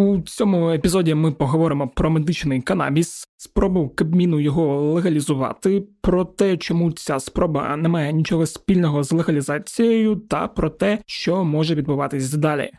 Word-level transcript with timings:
У 0.00 0.20
цьому 0.20 0.70
епізоді 0.70 1.14
ми 1.14 1.32
поговоримо 1.32 1.88
про 1.88 2.10
медичний 2.10 2.60
канабіс, 2.60 3.28
спробу 3.36 3.88
Кабміну 3.88 4.40
його 4.40 4.92
легалізувати, 4.92 5.84
про 6.00 6.24
те, 6.24 6.56
чому 6.56 6.92
ця 6.92 7.20
спроба 7.20 7.76
не 7.76 7.88
має 7.88 8.12
нічого 8.12 8.46
спільного 8.46 9.02
з 9.02 9.12
легалізацією, 9.12 10.16
та 10.16 10.48
про 10.48 10.70
те, 10.70 10.98
що 11.06 11.44
може 11.44 11.74
відбуватись 11.74 12.32
далі. 12.32 12.70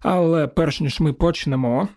Але 0.00 0.46
перш 0.46 0.80
ніж 0.80 1.00
ми 1.00 1.12
почнемо. 1.12 1.88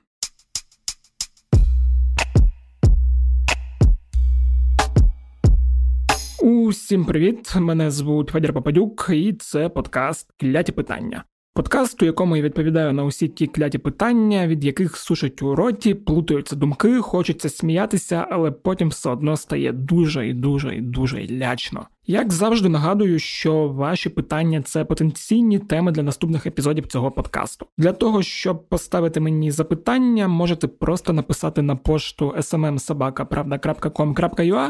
Усім 6.43 7.05
привіт! 7.05 7.55
Мене 7.55 7.91
звуть 7.91 8.29
Федір 8.29 8.53
Попадюк, 8.53 9.09
і 9.13 9.33
це 9.33 9.69
подкаст 9.69 10.33
Кляті 10.39 10.71
питання. 10.71 11.23
Подкаст, 11.57 12.03
у 12.03 12.05
якому 12.05 12.37
я 12.37 12.43
відповідаю 12.43 12.93
на 12.93 13.03
усі 13.03 13.27
ті 13.27 13.47
кляті 13.47 13.77
питання, 13.77 14.47
від 14.47 14.65
яких 14.65 14.97
сушать 14.97 15.41
у 15.41 15.55
роті, 15.55 15.93
плутаються 15.93 16.55
думки, 16.55 17.01
хочеться 17.01 17.49
сміятися, 17.49 18.27
але 18.31 18.51
потім 18.51 18.89
все 18.89 19.09
одно 19.09 19.37
стає 19.37 19.71
дуже 19.71 20.27
і 20.27 20.33
дуже 20.33 20.75
і 20.75 20.81
дуже 20.81 21.27
лячно. 21.27 21.87
Як 22.07 22.33
завжди 22.33 22.69
нагадую, 22.69 23.19
що 23.19 23.67
ваші 23.67 24.09
питання 24.09 24.61
це 24.61 24.85
потенційні 24.85 25.59
теми 25.59 25.91
для 25.91 26.03
наступних 26.03 26.45
епізодів 26.45 26.87
цього 26.87 27.11
подкасту. 27.11 27.65
Для 27.77 27.93
того 27.93 28.23
щоб 28.23 28.69
поставити 28.69 29.19
мені 29.19 29.51
запитання, 29.51 30.27
можете 30.27 30.67
просто 30.67 31.13
написати 31.13 31.61
на 31.61 31.75
пошту 31.75 32.33
smmsobaka.pravda.com.ua 32.37 34.69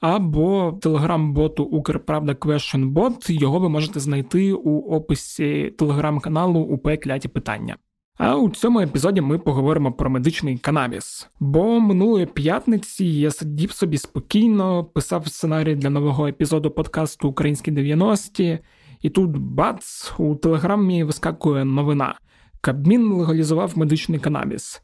або 0.00 0.78
телеграм-боту 0.82 1.64
Укрправда 1.64 2.32
Question 2.32 2.92
Bot, 2.92 3.32
Його 3.32 3.58
ви 3.58 3.68
можете 3.68 4.00
знайти 4.00 4.52
у 4.52 4.78
описі 4.78 5.74
телеграм-каналу 5.78 6.60
УП 6.60 6.96
Кляті 6.96 7.28
Питання. 7.28 7.76
А 8.18 8.36
у 8.36 8.50
цьому 8.50 8.80
епізоді 8.80 9.20
ми 9.20 9.38
поговоримо 9.38 9.92
про 9.92 10.10
медичний 10.10 10.58
канабіс. 10.58 11.28
Бо 11.40 11.80
минулої 11.80 12.26
п'ятниці 12.26 13.04
я 13.04 13.30
сидів 13.30 13.72
собі 13.72 13.98
спокійно, 13.98 14.84
писав 14.84 15.26
сценарій 15.26 15.74
для 15.74 15.90
нового 15.90 16.26
епізоду 16.26 16.70
подкасту 16.70 17.28
Українські 17.28 17.72
90-ті, 17.72 18.58
і 19.02 19.10
тут 19.10 19.36
бац, 19.36 20.12
у 20.18 20.34
телеграмі 20.34 21.04
вискакує 21.04 21.64
новина: 21.64 22.14
Кабмін 22.60 23.12
легалізував 23.12 23.78
медичний 23.78 24.18
канабіс. 24.18 24.82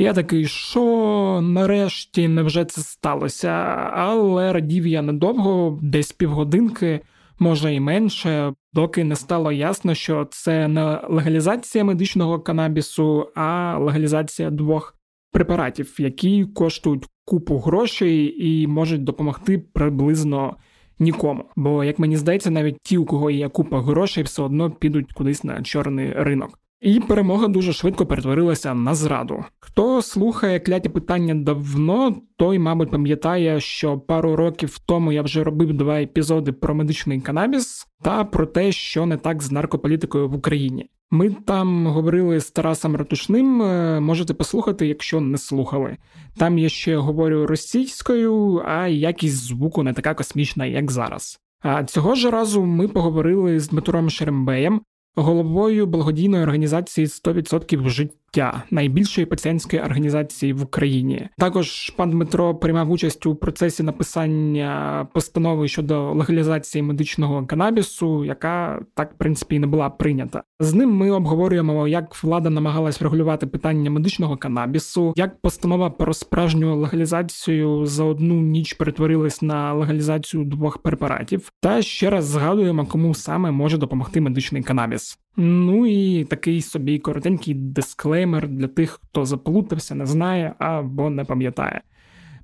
Я 0.00 0.12
такий, 0.12 0.46
що 0.46 1.40
нарешті 1.42 2.28
невже 2.28 2.64
це 2.64 2.80
сталося? 2.80 3.48
Але 3.92 4.52
радів 4.52 4.86
я 4.86 5.02
недовго, 5.02 5.78
десь 5.82 6.12
півгодинки, 6.12 7.00
може 7.38 7.74
і 7.74 7.80
менше, 7.80 8.52
доки 8.72 9.04
не 9.04 9.16
стало 9.16 9.52
ясно, 9.52 9.94
що 9.94 10.28
це 10.30 10.68
не 10.68 11.00
легалізація 11.08 11.84
медичного 11.84 12.40
канабісу, 12.40 13.28
а 13.34 13.78
легалізація 13.78 14.50
двох 14.50 14.94
препаратів, 15.32 15.96
які 15.98 16.44
коштують 16.44 17.06
купу 17.24 17.58
грошей 17.58 18.34
і 18.48 18.66
можуть 18.66 19.04
допомогти 19.04 19.58
приблизно. 19.58 20.56
Нікому, 21.00 21.44
бо 21.56 21.84
як 21.84 21.98
мені 21.98 22.16
здається, 22.16 22.50
навіть 22.50 22.76
ті, 22.82 22.98
у 22.98 23.04
кого 23.04 23.30
є 23.30 23.48
купа 23.48 23.82
грошей, 23.82 24.24
все 24.24 24.42
одно 24.42 24.70
підуть 24.70 25.12
кудись 25.12 25.44
на 25.44 25.62
чорний 25.62 26.12
ринок. 26.12 26.58
І 26.80 27.00
перемога 27.00 27.48
дуже 27.48 27.72
швидко 27.72 28.06
перетворилася 28.06 28.74
на 28.74 28.94
зраду. 28.94 29.44
Хто 29.60 30.02
слухає 30.02 30.60
кляті 30.60 30.88
питання 30.88 31.34
давно, 31.34 32.16
той, 32.36 32.58
мабуть, 32.58 32.90
пам'ятає, 32.90 33.60
що 33.60 33.98
пару 33.98 34.36
років 34.36 34.78
тому 34.78 35.12
я 35.12 35.22
вже 35.22 35.44
робив 35.44 35.72
два 35.72 36.00
епізоди 36.00 36.52
про 36.52 36.74
медичний 36.74 37.20
канабіс 37.20 37.86
та 38.02 38.24
про 38.24 38.46
те, 38.46 38.72
що 38.72 39.06
не 39.06 39.16
так 39.16 39.42
з 39.42 39.52
наркополітикою 39.52 40.28
в 40.28 40.34
Україні. 40.34 40.86
Ми 41.10 41.30
там 41.30 41.86
говорили 41.86 42.40
з 42.40 42.50
Тарасом 42.50 42.96
Ратушним, 42.96 43.62
е, 43.62 44.00
можете 44.00 44.34
послухати, 44.34 44.86
якщо 44.86 45.20
не 45.20 45.38
слухали. 45.38 45.96
Там 46.36 46.58
я 46.58 46.68
ще 46.68 46.96
говорю 46.96 47.46
російською, 47.46 48.62
а 48.66 48.86
якість 48.86 49.44
звуку 49.44 49.82
не 49.82 49.92
така 49.92 50.14
космічна, 50.14 50.66
як 50.66 50.90
зараз. 50.90 51.40
А 51.60 51.84
цього 51.84 52.14
ж 52.14 52.30
разу 52.30 52.64
ми 52.64 52.88
поговорили 52.88 53.60
з 53.60 53.68
Дмитром 53.68 54.10
Шерембеєм, 54.10 54.80
головою 55.17 55.85
благодійної 55.85 56.43
організації 56.43 57.07
«100% 57.07 57.89
життя, 57.89 58.26
Найбільшої 58.70 59.26
пацієнтської 59.26 59.82
організації 59.82 60.52
в 60.52 60.62
Україні. 60.62 61.28
Також 61.38 61.90
пан 61.90 62.10
Дмитро 62.10 62.54
приймав 62.54 62.90
участь 62.90 63.26
у 63.26 63.34
процесі 63.34 63.82
написання 63.82 65.06
постанови 65.14 65.68
щодо 65.68 66.12
легалізації 66.12 66.82
медичного 66.82 67.46
канабісу, 67.46 68.24
яка 68.24 68.80
так 68.94 69.12
в 69.12 69.16
принципі 69.16 69.56
і 69.56 69.58
не 69.58 69.66
була 69.66 69.90
прийнята. 69.90 70.42
З 70.60 70.74
ним 70.74 70.96
ми 70.96 71.10
обговорюємо, 71.10 71.88
як 71.88 72.24
влада 72.24 72.50
намагалась 72.50 73.00
врегулювати 73.00 73.46
питання 73.46 73.90
медичного 73.90 74.36
канабісу, 74.36 75.12
як 75.16 75.40
постанова 75.40 75.90
про 75.90 76.14
справжню 76.14 76.76
легалізацію 76.76 77.86
за 77.86 78.04
одну 78.04 78.34
ніч 78.34 78.72
перетворилась 78.72 79.42
на 79.42 79.72
легалізацію 79.74 80.44
двох 80.44 80.78
препаратів, 80.78 81.52
та 81.60 81.82
ще 81.82 82.10
раз 82.10 82.24
згадуємо, 82.24 82.86
кому 82.86 83.14
саме 83.14 83.50
може 83.50 83.78
допомогти 83.78 84.20
медичний 84.20 84.62
канабіс. 84.62 85.18
Ну 85.36 85.86
і 85.86 86.24
такий 86.24 86.62
собі 86.62 86.98
коротенький 86.98 87.54
дисклеймер 87.54 88.48
для 88.48 88.68
тих, 88.68 88.90
хто 88.90 89.24
заплутався, 89.24 89.94
не 89.94 90.06
знає 90.06 90.54
або 90.58 91.10
не 91.10 91.24
пам'ятає. 91.24 91.80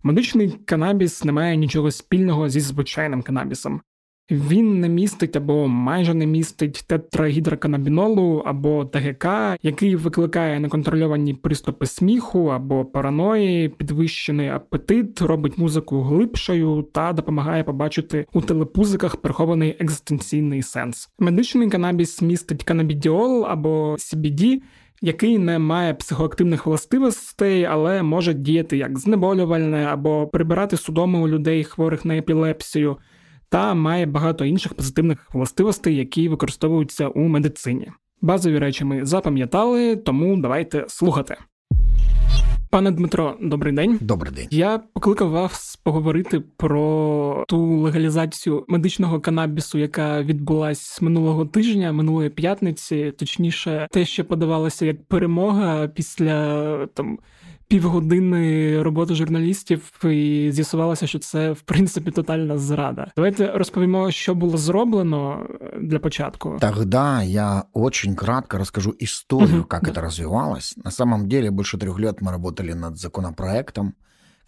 Медичний 0.02 0.50
канабіс 0.50 1.24
не 1.24 1.32
має 1.32 1.56
нічого 1.56 1.90
спільного 1.90 2.48
зі 2.48 2.60
звичайним 2.60 3.22
канабісом. 3.22 3.80
Він 4.30 4.80
не 4.80 4.88
містить 4.88 5.36
або 5.36 5.68
майже 5.68 6.14
не 6.14 6.26
містить 6.26 6.84
тетрагідроканабінолу 6.86 8.42
або 8.46 8.84
ТГК, 8.84 9.26
який 9.62 9.96
викликає 9.96 10.60
неконтрольовані 10.60 11.34
приступи 11.34 11.86
сміху 11.86 12.46
або 12.46 12.84
параної, 12.84 13.68
підвищений 13.68 14.48
апетит, 14.48 15.22
робить 15.22 15.58
музику 15.58 16.02
глибшою 16.02 16.86
та 16.92 17.12
допомагає 17.12 17.64
побачити 17.64 18.26
у 18.32 18.40
телепузиках 18.40 19.16
прихований 19.16 19.76
екзистенційний 19.78 20.62
сенс. 20.62 21.10
Медичний 21.18 21.70
канабіс 21.70 22.22
містить 22.22 22.64
канабідіол 22.64 23.46
або 23.46 23.94
CBD, 23.94 24.60
який 25.02 25.38
не 25.38 25.58
має 25.58 25.94
психоактивних 25.94 26.66
властивостей, 26.66 27.64
але 27.64 28.02
може 28.02 28.34
діяти 28.34 28.76
як 28.76 28.98
знеболювальне 28.98 29.84
або 29.84 30.26
прибирати 30.26 30.76
судоми 30.76 31.18
у 31.18 31.28
людей, 31.28 31.64
хворих 31.64 32.04
на 32.04 32.16
епілепсію 32.16 32.96
та 33.54 33.74
має 33.74 34.06
багато 34.06 34.44
інших 34.44 34.74
позитивних 34.74 35.34
властивостей, 35.34 35.96
які 35.96 36.28
використовуються 36.28 37.08
у 37.08 37.20
медицині. 37.20 37.88
Базові 38.20 38.58
речі 38.58 38.84
ми 38.84 39.04
запам'ятали, 39.04 39.96
тому 39.96 40.36
давайте 40.36 40.84
слухати. 40.88 41.36
Пане 42.70 42.90
Дмитро, 42.90 43.36
добрий 43.40 43.72
день. 43.72 43.98
Добрий 44.00 44.32
день. 44.32 44.46
Я 44.50 44.78
покликав 44.78 45.30
вас 45.30 45.76
поговорити 45.76 46.40
про 46.56 47.44
ту 47.48 47.80
легалізацію 47.80 48.64
медичного 48.68 49.20
канабісу, 49.20 49.78
яка 49.78 50.22
відбулась 50.22 51.02
минулого 51.02 51.46
тижня, 51.46 51.92
минулої 51.92 52.30
п'ятниці, 52.30 53.12
точніше, 53.18 53.88
те, 53.90 54.04
що 54.04 54.24
подавалося 54.24 54.86
як 54.86 55.04
перемога 55.04 55.88
після 55.88 56.86
там 56.86 57.18
півгодини 57.73 58.83
роботи 58.83 59.15
журналістів, 59.15 59.91
і 60.03 60.49
з'ясувалося, 60.51 61.07
що 61.07 61.19
це 61.19 61.51
в 61.51 61.61
принципі 61.61 62.11
тотальна 62.11 62.57
зрада. 62.57 63.11
Давайте 63.15 63.51
розповімо, 63.51 64.11
що 64.11 64.35
було 64.35 64.57
зроблено 64.57 65.47
для 65.81 65.99
початку. 65.99 66.57
Тогда 66.61 67.23
я 67.23 67.63
очень 67.73 68.15
кратко 68.15 68.57
расскажу 68.57 68.95
историю, 68.99 69.63
как 69.63 69.83
это 69.83 70.01
развивалось. 70.01 70.77
На 70.85 70.91
самом 70.91 71.27
деле, 71.27 71.51
больше 71.51 71.77
трех 71.77 71.99
лет 71.99 72.21
мы 72.21 72.31
работали 72.31 72.73
над 72.73 72.97
законопроектом, 72.97 73.93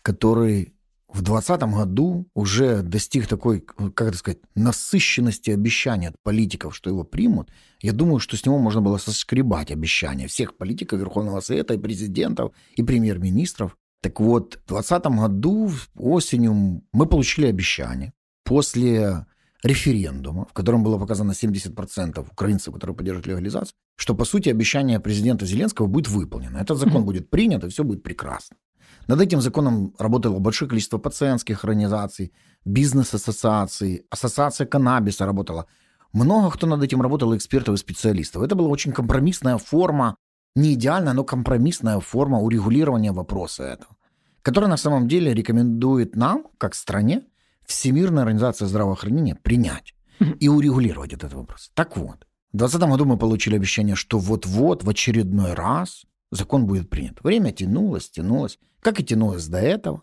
который 0.04 0.72
В 1.09 1.23
2020 1.23 1.63
году 1.75 2.27
уже 2.35 2.83
достиг 2.83 3.27
такой, 3.27 3.61
как 3.61 4.09
это 4.09 4.19
сказать, 4.19 4.39
насыщенности 4.55 5.51
обещаний 5.51 6.09
от 6.09 6.17
политиков, 6.23 6.75
что 6.75 6.91
его 6.91 7.05
примут. 7.05 7.51
Я 7.81 7.93
думаю, 7.93 8.19
что 8.19 8.37
с 8.37 8.45
него 8.45 8.59
можно 8.59 8.81
было 8.81 8.99
соскребать 8.99 9.71
обещания 9.71 10.27
всех 10.27 10.57
политиков 10.57 10.99
Верховного 10.99 11.41
Совета 11.41 11.75
и 11.75 11.79
президентов, 11.79 12.53
и 12.75 12.83
премьер-министров. 12.83 13.77
Так 14.03 14.21
вот, 14.21 14.59
в 14.67 14.69
2020 14.69 15.07
году 15.07 15.71
осенью 15.97 16.83
мы 16.93 17.07
получили 17.07 17.47
обещание 17.47 18.13
после 18.45 19.27
референдума, 19.63 20.47
в 20.47 20.53
котором 20.53 20.83
было 20.83 20.99
показано 20.99 21.33
70% 21.33 22.27
украинцев, 22.31 22.75
которые 22.75 22.97
поддерживают 22.97 23.27
легализацию, 23.27 23.75
что, 23.97 24.15
по 24.15 24.25
сути, 24.25 24.49
обещание 24.49 25.01
президента 25.01 25.47
Зеленского 25.47 25.87
будет 25.87 26.09
выполнено. 26.09 26.59
Этот 26.59 26.79
закон 26.79 27.05
будет 27.05 27.31
принят, 27.31 27.65
и 27.65 27.69
все 27.69 27.85
будет 27.85 28.03
прекрасно. 28.03 28.57
Над 29.07 29.21
этим 29.21 29.41
законом 29.41 29.95
работало 29.99 30.39
большое 30.39 30.69
количество 30.69 30.99
пациентских 30.99 31.65
организаций, 31.65 32.33
бизнес-ассоциаций, 32.65 34.05
ассоциация 34.11 34.67
каннабиса 34.67 35.27
работала. 35.27 35.67
Много 36.13 36.51
кто 36.51 36.67
над 36.67 36.83
этим 36.83 37.03
работал, 37.03 37.37
экспертов 37.37 37.75
и 37.75 37.79
специалистов. 37.79 38.43
Это 38.43 38.55
была 38.55 38.69
очень 38.69 38.93
компромиссная 38.93 39.59
форма, 39.59 40.17
не 40.55 40.75
идеальная, 40.75 41.13
но 41.13 41.25
компромиссная 41.25 42.01
форма 42.01 42.41
урегулирования 42.41 43.13
вопроса 43.13 43.65
этого, 43.65 43.97
которая 44.43 44.71
на 44.71 44.77
самом 44.77 45.09
деле 45.09 45.35
рекомендует 45.35 46.17
нам, 46.17 46.47
как 46.59 46.75
стране, 46.75 47.23
Всемирная 47.67 48.23
организация 48.23 48.69
здравоохранения 48.69 49.35
принять 49.35 49.95
и 50.41 50.49
урегулировать 50.49 51.13
этот 51.13 51.33
вопрос. 51.35 51.71
Так 51.75 51.97
вот, 51.97 52.27
в 52.53 52.57
2020 52.57 52.91
году 52.91 53.05
мы 53.05 53.19
получили 53.19 53.57
обещание, 53.57 53.97
что 53.97 54.19
вот-вот 54.19 54.85
в 54.85 54.89
очередной 54.89 55.55
раз 55.55 56.07
закон 56.31 56.67
будет 56.67 56.89
принят. 56.89 57.23
Время 57.23 57.53
тянулось, 57.53 58.09
тянулось, 58.09 58.59
как 58.86 59.00
и 59.00 59.04
тянулось 59.04 59.48
до 59.48 59.58
этого. 59.58 60.02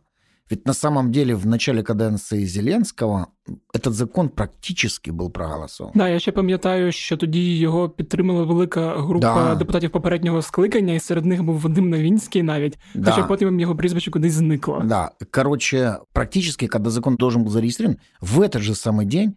Ведь 0.50 0.67
на 0.67 0.73
самом 0.73 1.12
деле 1.12 1.35
в 1.35 1.46
начале 1.46 1.82
каденції 1.82 2.46
Зеленського 2.46 3.26
этот 3.75 3.93
закон 3.93 4.29
практически 4.29 5.12
був 5.12 5.32
проголосований. 5.32 5.99
Да, 5.99 6.08
я 6.08 6.19
ще 6.19 6.32
пам'ятаю, 6.32 6.93
що 6.93 7.17
тоді 7.17 7.58
його 7.58 7.88
підтримала 7.88 8.43
велика 8.44 8.96
група 8.96 9.35
да. 9.35 9.55
депутатів 9.55 9.90
попереднього 9.90 10.43
скликання, 10.43 10.94
і 10.94 11.00
серед 11.00 11.25
них 11.25 11.43
був 11.43 11.61
Вадим 11.61 11.90
Новінський 11.90 12.43
навіть, 12.43 12.79
да. 12.94 13.11
хоча 13.11 13.26
потім 13.26 13.61
його 13.61 13.76
прізвище 13.76 14.11
кудись 14.11 14.32
зникло. 14.32 14.82
Да. 14.85 15.11
Короче, 15.31 15.96
практически, 16.12 16.67
когда 16.67 16.90
закон 16.90 17.17
должен 17.17 17.44
был 17.44 17.50
зарегистрирован, 17.50 17.99
в 18.20 18.40
этот 18.40 18.62
же 18.62 18.75
самый 18.75 19.05
день 19.05 19.35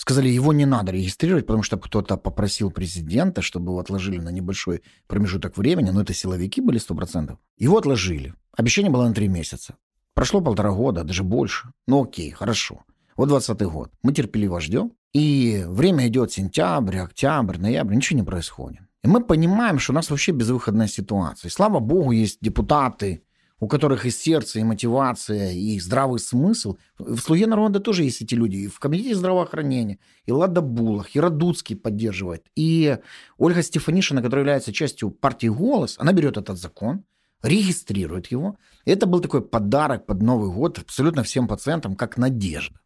сказали, 0.00 0.30
его 0.30 0.54
не 0.54 0.64
надо 0.64 0.92
регистрировать, 0.92 1.46
потому 1.46 1.62
что 1.62 1.76
кто-то 1.76 2.16
попросил 2.16 2.70
президента, 2.70 3.42
чтобы 3.42 3.66
его 3.66 3.80
отложили 3.80 4.18
на 4.18 4.30
небольшой 4.30 4.82
промежуток 5.06 5.58
времени, 5.58 5.90
но 5.90 6.00
это 6.00 6.14
силовики 6.14 6.62
были 6.62 6.80
100%. 6.80 7.36
Его 7.58 7.76
отложили. 7.76 8.34
Обещание 8.56 8.90
было 8.90 9.06
на 9.06 9.14
три 9.14 9.28
месяца. 9.28 9.74
Прошло 10.14 10.40
полтора 10.40 10.70
года, 10.70 11.04
даже 11.04 11.22
больше. 11.22 11.68
Ну 11.86 12.02
окей, 12.02 12.30
хорошо. 12.30 12.82
Вот 13.16 13.28
20 13.28 13.60
год. 13.62 13.92
Мы 14.02 14.14
терпеливо 14.14 14.60
ждем. 14.60 14.92
И 15.12 15.64
время 15.66 16.06
идет 16.08 16.32
сентябрь, 16.32 16.98
октябрь, 16.98 17.58
ноябрь, 17.58 17.94
ничего 17.94 18.20
не 18.20 18.24
происходит. 18.24 18.80
И 19.04 19.08
мы 19.08 19.22
понимаем, 19.22 19.78
что 19.78 19.92
у 19.92 19.94
нас 19.94 20.08
вообще 20.08 20.32
безвыходная 20.32 20.86
ситуация. 20.86 21.48
И 21.48 21.52
слава 21.52 21.78
богу, 21.78 22.12
есть 22.12 22.38
депутаты, 22.40 23.22
у 23.60 23.68
которых 23.68 24.06
и 24.06 24.10
сердце, 24.10 24.58
и 24.58 24.64
мотивация, 24.64 25.52
и 25.52 25.78
здравый 25.78 26.18
смысл. 26.18 26.78
В 26.98 27.18
«Слуге 27.20 27.46
народа» 27.46 27.78
тоже 27.78 28.04
есть 28.04 28.22
эти 28.22 28.34
люди. 28.34 28.56
И 28.56 28.68
в 28.68 28.78
Комитете 28.78 29.14
здравоохранения, 29.14 29.98
и 30.24 30.32
Лада 30.32 30.62
Булах, 30.62 31.14
и 31.14 31.20
Радуцкий 31.20 31.76
поддерживает. 31.76 32.46
И 32.56 32.98
Ольга 33.36 33.62
Стефанишина, 33.62 34.22
которая 34.22 34.44
является 34.44 34.72
частью 34.72 35.10
партии 35.10 35.48
«Голос», 35.48 35.96
она 35.98 36.12
берет 36.12 36.38
этот 36.38 36.58
закон, 36.58 37.04
регистрирует 37.42 38.28
его. 38.28 38.56
Это 38.86 39.06
был 39.06 39.20
такой 39.20 39.42
подарок 39.42 40.06
под 40.06 40.22
Новый 40.22 40.50
год 40.50 40.78
абсолютно 40.78 41.22
всем 41.22 41.46
пациентам, 41.46 41.96
как 41.96 42.16
надежда. 42.16 42.80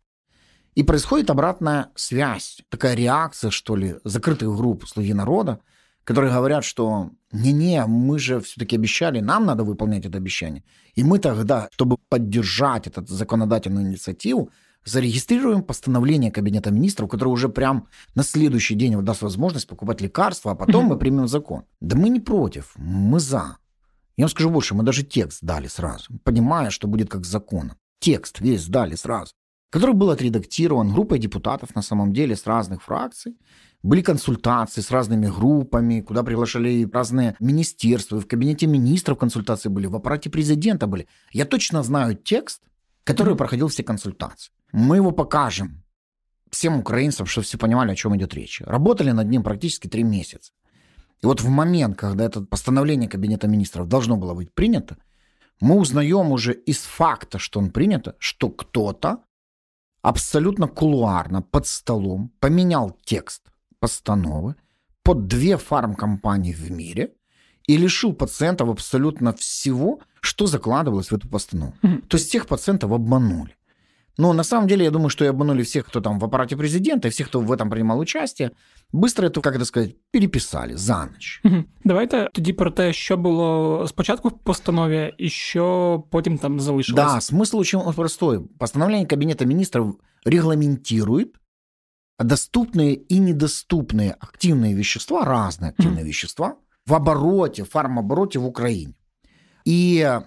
И 0.74 0.82
происходит 0.82 1.30
обратная 1.30 1.92
связь, 1.94 2.62
такая 2.68 2.96
реакция, 2.96 3.50
что 3.50 3.76
ли, 3.76 3.96
закрытых 4.02 4.56
групп 4.56 4.88
«Слуги 4.88 5.14
народа», 5.14 5.60
которые 6.04 6.32
говорят, 6.32 6.64
что 6.64 7.10
не-не, 7.32 7.84
мы 7.86 8.18
же 8.18 8.40
все-таки 8.40 8.76
обещали, 8.76 9.20
нам 9.20 9.46
надо 9.46 9.64
выполнять 9.64 10.06
это 10.06 10.18
обещание. 10.18 10.62
И 10.94 11.02
мы 11.02 11.18
тогда, 11.18 11.68
чтобы 11.72 11.96
поддержать 12.08 12.86
эту 12.86 13.04
законодательную 13.06 13.86
инициативу, 13.86 14.50
зарегистрируем 14.84 15.62
постановление 15.62 16.30
Кабинета 16.30 16.70
министров, 16.70 17.08
которое 17.08 17.30
уже 17.30 17.48
прям 17.48 17.88
на 18.14 18.22
следующий 18.22 18.74
день 18.74 19.00
даст 19.02 19.22
возможность 19.22 19.66
покупать 19.66 20.00
лекарства, 20.00 20.52
а 20.52 20.54
потом 20.54 20.86
мы 20.86 20.98
примем 20.98 21.26
закон. 21.26 21.64
Да 21.80 21.96
мы 21.96 22.10
не 22.10 22.20
против, 22.20 22.74
мы 22.76 23.18
за. 23.18 23.56
Я 24.16 24.24
вам 24.24 24.30
скажу 24.30 24.50
больше, 24.50 24.74
мы 24.74 24.84
даже 24.84 25.02
текст 25.02 25.38
дали 25.42 25.66
сразу, 25.66 26.12
понимая, 26.22 26.70
что 26.70 26.86
будет 26.86 27.08
как 27.08 27.24
закон. 27.24 27.72
Текст 27.98 28.40
весь 28.40 28.66
дали 28.66 28.94
сразу, 28.94 29.32
который 29.74 29.92
был 29.92 30.10
отредактирован 30.10 30.92
группой 30.92 31.18
депутатов 31.18 31.74
на 31.74 31.82
самом 31.82 32.12
деле 32.12 32.36
с 32.36 32.46
разных 32.46 32.80
фракций. 32.80 33.36
Были 33.82 34.02
консультации 34.02 34.80
с 34.80 34.92
разными 34.92 35.26
группами, 35.26 36.00
куда 36.00 36.22
приглашали 36.22 36.88
разные 36.92 37.34
министерства. 37.40 38.20
В 38.20 38.28
кабинете 38.28 38.68
министров 38.68 39.18
консультации 39.18 39.68
были, 39.68 39.88
в 39.88 39.96
аппарате 39.96 40.30
президента 40.30 40.86
были. 40.86 41.08
Я 41.32 41.44
точно 41.44 41.82
знаю 41.82 42.14
текст, 42.14 42.62
который 43.02 43.34
проходил 43.34 43.66
все 43.66 43.82
консультации. 43.82 44.52
Мы 44.70 44.94
его 44.98 45.10
покажем 45.10 45.82
всем 46.52 46.78
украинцам, 46.78 47.26
чтобы 47.26 47.44
все 47.44 47.58
понимали, 47.58 47.90
о 47.90 47.96
чем 47.96 48.16
идет 48.16 48.32
речь. 48.32 48.62
Работали 48.64 49.10
над 49.10 49.28
ним 49.28 49.42
практически 49.42 49.88
три 49.88 50.04
месяца. 50.04 50.52
И 51.20 51.26
вот 51.26 51.40
в 51.40 51.48
момент, 51.48 51.98
когда 51.98 52.26
это 52.26 52.42
постановление 52.42 53.08
Кабинета 53.08 53.48
министров 53.48 53.88
должно 53.88 54.16
было 54.16 54.34
быть 54.34 54.54
принято, 54.54 54.98
мы 55.60 55.80
узнаем 55.80 56.30
уже 56.30 56.52
из 56.52 56.78
факта, 56.78 57.40
что 57.40 57.58
он 57.58 57.72
принято, 57.72 58.14
что 58.20 58.50
кто-то 58.50 59.24
абсолютно 60.04 60.68
кулуарно 60.68 61.40
под 61.40 61.66
столом 61.66 62.30
поменял 62.38 62.94
текст 63.04 63.42
постановы 63.80 64.54
под 65.02 65.26
две 65.26 65.56
фармкомпании 65.56 66.52
в 66.52 66.70
мире 66.70 67.14
и 67.66 67.78
лишил 67.78 68.12
пациентов 68.12 68.68
абсолютно 68.68 69.32
всего, 69.32 70.00
что 70.20 70.46
закладывалось 70.46 71.10
в 71.10 71.14
эту 71.14 71.26
постанову. 71.28 71.72
Mm-hmm. 71.82 72.06
То 72.06 72.16
есть 72.18 72.30
тех 72.30 72.46
пациентов 72.46 72.92
обманули. 72.92 73.56
Но 74.17 74.33
на 74.33 74.44
самом 74.44 74.67
деле 74.67 74.83
я 74.83 74.91
думаю, 74.91 75.09
что 75.09 75.23
и 75.23 75.29
обманули 75.29 75.63
всех, 75.63 75.85
кто 75.85 76.01
там 76.01 76.19
в 76.19 76.25
аппарате 76.25 76.57
президента, 76.57 77.07
и 77.07 77.11
всех, 77.11 77.27
хто 77.27 77.39
в 77.39 77.51
этом 77.51 77.69
принимал 77.69 78.00
участие. 78.00 78.51
Быстро 78.91 79.27
это, 79.27 79.41
как 79.41 79.56
это 79.56 79.65
сказать, 79.65 79.95
переписали 80.11 80.77
за 80.77 81.07
ніч. 81.13 81.41
Давайте 81.85 82.29
тоді 82.33 82.53
про 82.53 82.71
те, 82.71 82.94
що 82.94 83.17
було 83.17 83.85
спочатку 83.88 84.27
в 84.27 84.39
постанові, 84.44 85.13
і 85.17 85.29
що 85.29 86.03
потім 86.11 86.38
там 86.38 86.59
залишилось. 86.59 87.06
Да, 87.06 87.19
смысл 87.19 87.59
очень 87.59 87.94
простой. 87.94 88.39
Постановление 88.59 89.07
Кабинета 89.07 89.45
министров 89.45 89.95
регламентирует 90.25 91.35
доступные 92.19 92.95
и 92.95 93.19
недоступные 93.19 94.15
активные 94.19 94.73
вещества, 94.73 95.23
разные 95.23 95.69
активные 95.69 96.03
вещества, 96.03 96.56
в 96.85 96.94
обороте, 96.94 97.63
в 97.63 97.69
фармобороте 97.69 98.39
в 98.39 98.45
Украине. 98.45 98.94
И 99.65 100.19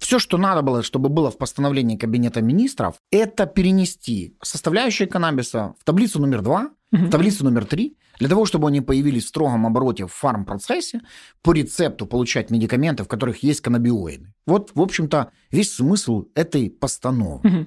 все, 0.00 0.18
что 0.18 0.38
надо 0.38 0.62
было, 0.62 0.82
чтобы 0.82 1.10
было 1.10 1.30
в 1.30 1.36
постановлении 1.36 1.96
Кабинета 1.96 2.40
министров, 2.40 2.96
это 3.10 3.46
перенести 3.46 4.34
составляющие 4.42 5.06
каннабиса 5.06 5.74
в 5.78 5.84
таблицу 5.84 6.20
номер 6.20 6.40
два, 6.42 6.70
угу. 6.90 7.04
в 7.04 7.10
таблицу 7.10 7.44
номер 7.44 7.66
три, 7.66 7.96
для 8.18 8.28
того, 8.28 8.46
чтобы 8.46 8.68
они 8.68 8.80
появились 8.80 9.26
в 9.26 9.28
строгом 9.28 9.66
обороте 9.66 10.06
в 10.06 10.12
фармпроцессе, 10.12 11.02
по 11.42 11.52
рецепту 11.52 12.06
получать 12.06 12.50
медикаменты, 12.50 13.04
в 13.04 13.08
которых 13.08 13.42
есть 13.42 13.60
каннабиоиды. 13.60 14.32
Вот, 14.46 14.70
в 14.74 14.80
общем-то, 14.80 15.30
весь 15.50 15.74
смысл 15.74 16.24
этой 16.34 16.70
постановы. 16.70 17.48
Угу. 17.48 17.66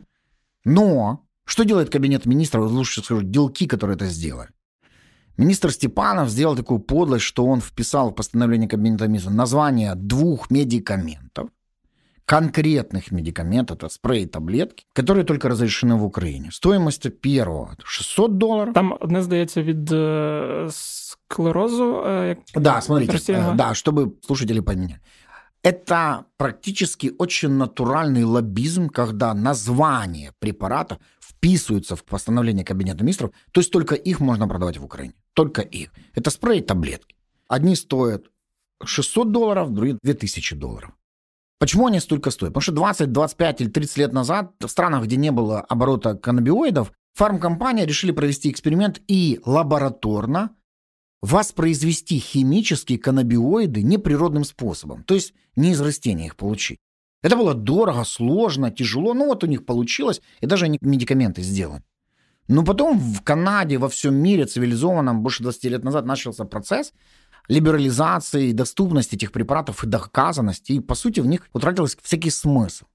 Но 0.65 1.25
что 1.45 1.63
делает 1.63 1.91
Кабинет 1.91 2.25
министров, 2.25 2.71
лучше 2.71 3.03
скажу, 3.03 3.21
делки, 3.21 3.67
которые 3.67 3.95
это 3.95 4.05
сделали? 4.05 4.49
Министр 5.37 5.71
Степанов 5.71 6.29
сделал 6.29 6.55
такую 6.55 6.79
подлость, 6.79 7.25
что 7.25 7.45
он 7.45 7.61
вписал 7.61 8.09
в 8.09 8.15
постановление 8.15 8.69
Кабинета 8.69 9.07
министров 9.07 9.33
название 9.33 9.95
двух 9.95 10.49
медикаментов, 10.51 11.49
конкретных 12.25 13.11
медикаментов, 13.11 13.77
это 13.77 13.89
спрей, 13.89 14.25
таблетки, 14.25 14.85
которые 14.93 15.25
только 15.25 15.49
разрешены 15.49 15.95
в 15.95 16.03
Украине. 16.03 16.51
Стоимость 16.51 17.19
первого 17.21 17.75
600 17.83 18.37
долларов. 18.37 18.73
Там 18.73 18.97
одне, 18.99 19.21
здається, 19.21 19.61
від 19.61 19.91
э, 19.91 20.67
склерозу. 20.71 21.83
Э, 21.83 22.35
да, 22.55 22.81
смотрите, 22.81 23.33
э, 23.33 23.55
да, 23.55 23.73
чтобы 23.73 24.11
слушатели 24.21 24.61
поменяли. 24.61 24.99
Это 25.63 26.25
практически 26.37 27.13
очень 27.17 27.51
натуральный 27.51 28.25
лоббизм, 28.25 28.89
когда 28.89 29.33
название 29.33 30.31
препарата 30.39 30.97
вписываются 31.19 31.95
в 31.95 32.03
постановление 32.03 32.65
Кабинета 32.65 33.03
министров, 33.03 33.31
то 33.51 33.61
есть 33.61 33.71
только 33.71 33.95
их 33.95 34.19
можно 34.19 34.47
продавать 34.47 34.77
в 34.77 34.83
Украине. 34.83 35.13
Только 35.33 35.61
их. 35.61 35.91
Это 36.15 36.31
спрей 36.31 36.61
таблетки. 36.61 37.15
Одни 37.47 37.75
стоят 37.75 38.25
600 38.83 39.31
долларов, 39.31 39.73
другие 39.73 39.97
2000 40.03 40.55
долларов. 40.55 40.91
Почему 41.63 41.87
они 41.87 42.01
столько 42.01 42.29
стоят? 42.29 42.51
Потому 42.53 42.61
что 42.61 42.71
20, 42.73 43.13
25 43.13 43.61
или 43.61 43.69
30 43.69 43.97
лет 43.97 44.11
назад 44.11 44.51
в 44.59 44.67
странах, 44.67 45.05
где 45.05 45.15
не 45.15 45.31
было 45.31 45.61
оборота 45.61 46.13
каннабиоидов, 46.13 46.91
фармкомпании 47.13 47.85
решили 47.85 48.11
провести 48.11 48.51
эксперимент 48.51 49.01
и 49.07 49.39
лабораторно 49.45 50.57
воспроизвести 51.21 52.19
химические 52.19 52.99
каннабиоиды 52.99 53.81
неприродным 53.81 54.43
способом, 54.43 55.05
то 55.05 55.13
есть 55.13 55.33
не 55.55 55.71
из 55.71 55.79
растения 55.79 56.25
их 56.25 56.35
получить. 56.35 56.79
Это 57.21 57.37
было 57.37 57.53
дорого, 57.53 58.03
сложно, 58.03 58.69
тяжело, 58.69 59.13
но 59.13 59.27
вот 59.27 59.45
у 59.45 59.47
них 59.47 59.65
получилось, 59.65 60.21
и 60.41 60.45
даже 60.45 60.65
они 60.65 60.77
медикаменты 60.81 61.43
сделали. 61.43 61.81
Но 62.49 62.65
потом 62.65 62.99
в 62.99 63.21
Канаде, 63.23 63.77
во 63.77 63.87
всем 63.87 64.15
мире 64.15 64.45
цивилизованном, 64.45 65.23
больше 65.23 65.43
20 65.43 65.63
лет 65.63 65.85
назад 65.85 66.05
начался 66.05 66.43
процесс, 66.43 66.91
либерализации, 67.47 68.51
доступности 68.51 69.15
этих 69.15 69.31
препаратов 69.31 69.83
и 69.83 69.87
доказанности, 69.87 70.73
и, 70.73 70.79
по 70.79 70.95
сути, 70.95 71.19
в 71.19 71.27
них 71.27 71.47
утратился 71.53 71.97
всякий 72.01 72.29
смысл. 72.29 72.85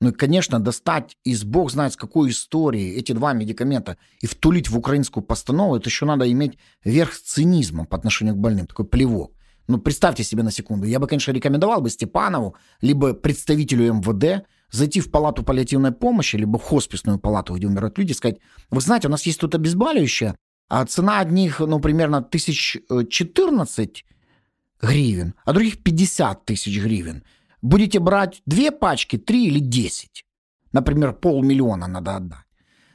Ну 0.00 0.10
и, 0.10 0.12
конечно, 0.12 0.60
достать 0.60 1.16
из 1.24 1.44
бог 1.44 1.70
знает 1.70 1.92
с 1.92 1.96
какой 1.96 2.30
истории 2.30 2.94
эти 2.94 3.12
два 3.12 3.32
медикамента 3.32 3.96
и 4.20 4.26
втулить 4.26 4.68
в 4.68 4.76
украинскую 4.76 5.24
постанову, 5.24 5.76
это 5.76 5.88
еще 5.88 6.04
надо 6.04 6.30
иметь 6.30 6.58
верх 6.84 7.14
цинизма 7.14 7.86
по 7.86 7.96
отношению 7.96 8.34
к 8.34 8.38
больным, 8.38 8.66
такой 8.66 8.86
плевок. 8.86 9.32
Ну, 9.66 9.78
представьте 9.78 10.24
себе 10.24 10.42
на 10.42 10.50
секунду. 10.50 10.86
Я 10.86 10.98
бы, 10.98 11.06
конечно, 11.06 11.32
рекомендовал 11.32 11.80
бы 11.80 11.88
Степанову, 11.88 12.54
либо 12.82 13.14
представителю 13.14 13.94
МВД 13.94 14.46
зайти 14.70 15.00
в 15.00 15.10
палату 15.10 15.42
паллиативной 15.42 15.92
помощи, 15.92 16.36
либо 16.36 16.58
в 16.58 16.62
хосписную 16.62 17.18
палату, 17.18 17.54
где 17.54 17.66
умирают 17.66 17.96
люди, 17.96 18.12
сказать, 18.12 18.40
вы 18.70 18.80
знаете, 18.80 19.08
у 19.08 19.10
нас 19.10 19.24
есть 19.24 19.40
тут 19.40 19.54
обезболивающее, 19.54 20.34
а 20.68 20.84
цена 20.86 21.20
одних, 21.20 21.60
ну, 21.60 21.80
примерно 21.80 22.18
1014 22.18 24.04
гривен, 24.80 25.34
а 25.44 25.52
других 25.52 25.82
50 25.82 26.44
тысяч 26.44 26.80
гривен. 26.80 27.22
Будете 27.62 27.98
брать 27.98 28.42
две 28.46 28.70
пачки, 28.70 29.16
три 29.16 29.46
или 29.46 29.58
десять. 29.58 30.24
Например, 30.72 31.12
полмиллиона 31.12 31.86
надо 31.86 32.16
отдать. 32.16 32.44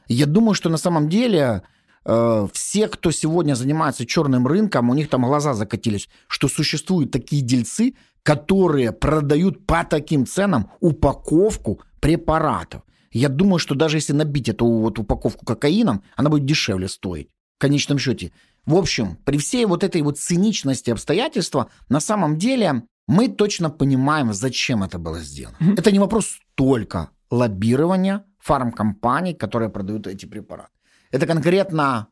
Я 0.06 0.26
думаю, 0.26 0.54
что 0.54 0.68
на 0.68 0.76
самом 0.76 1.08
деле 1.08 1.62
э, 2.04 2.48
все, 2.52 2.88
кто 2.88 3.10
сегодня 3.10 3.54
занимается 3.54 4.06
черным 4.06 4.46
рынком, 4.46 4.90
у 4.90 4.94
них 4.94 5.08
там 5.08 5.24
глаза 5.24 5.54
закатились, 5.54 6.08
что 6.28 6.48
существуют 6.48 7.10
такие 7.10 7.42
дельцы, 7.42 7.94
которые 8.22 8.92
продают 8.92 9.66
по 9.66 9.84
таким 9.84 10.26
ценам 10.26 10.70
упаковку 10.80 11.80
препаратов. 12.00 12.82
Я 13.12 13.28
думаю, 13.28 13.58
что 13.58 13.74
даже 13.74 13.96
если 13.96 14.12
набить 14.12 14.48
эту 14.48 14.66
вот 14.66 14.98
упаковку 14.98 15.44
кокаином, 15.44 16.02
она 16.16 16.30
будет 16.30 16.44
дешевле 16.44 16.88
стоить. 16.88 17.28
В 17.60 17.62
конечном 17.62 17.98
счете. 17.98 18.32
В 18.64 18.74
общем, 18.74 19.18
при 19.24 19.36
всей 19.36 19.66
вот 19.66 19.84
этой 19.84 20.00
вот 20.00 20.18
циничности 20.18 20.90
обстоятельства, 20.90 21.66
на 21.90 22.00
самом 22.00 22.38
деле 22.38 22.84
мы 23.06 23.28
точно 23.28 23.68
понимаем, 23.68 24.32
зачем 24.32 24.82
это 24.82 24.98
было 24.98 25.20
сделано. 25.20 25.58
Mm-hmm. 25.60 25.78
Это 25.78 25.92
не 25.92 25.98
вопрос 25.98 26.38
только 26.54 27.10
лоббирования 27.30 28.24
фармкомпаний, 28.38 29.34
которые 29.34 29.68
продают 29.68 30.06
эти 30.06 30.24
препараты. 30.24 30.70
Это 31.10 31.26
конкретно 31.26 32.06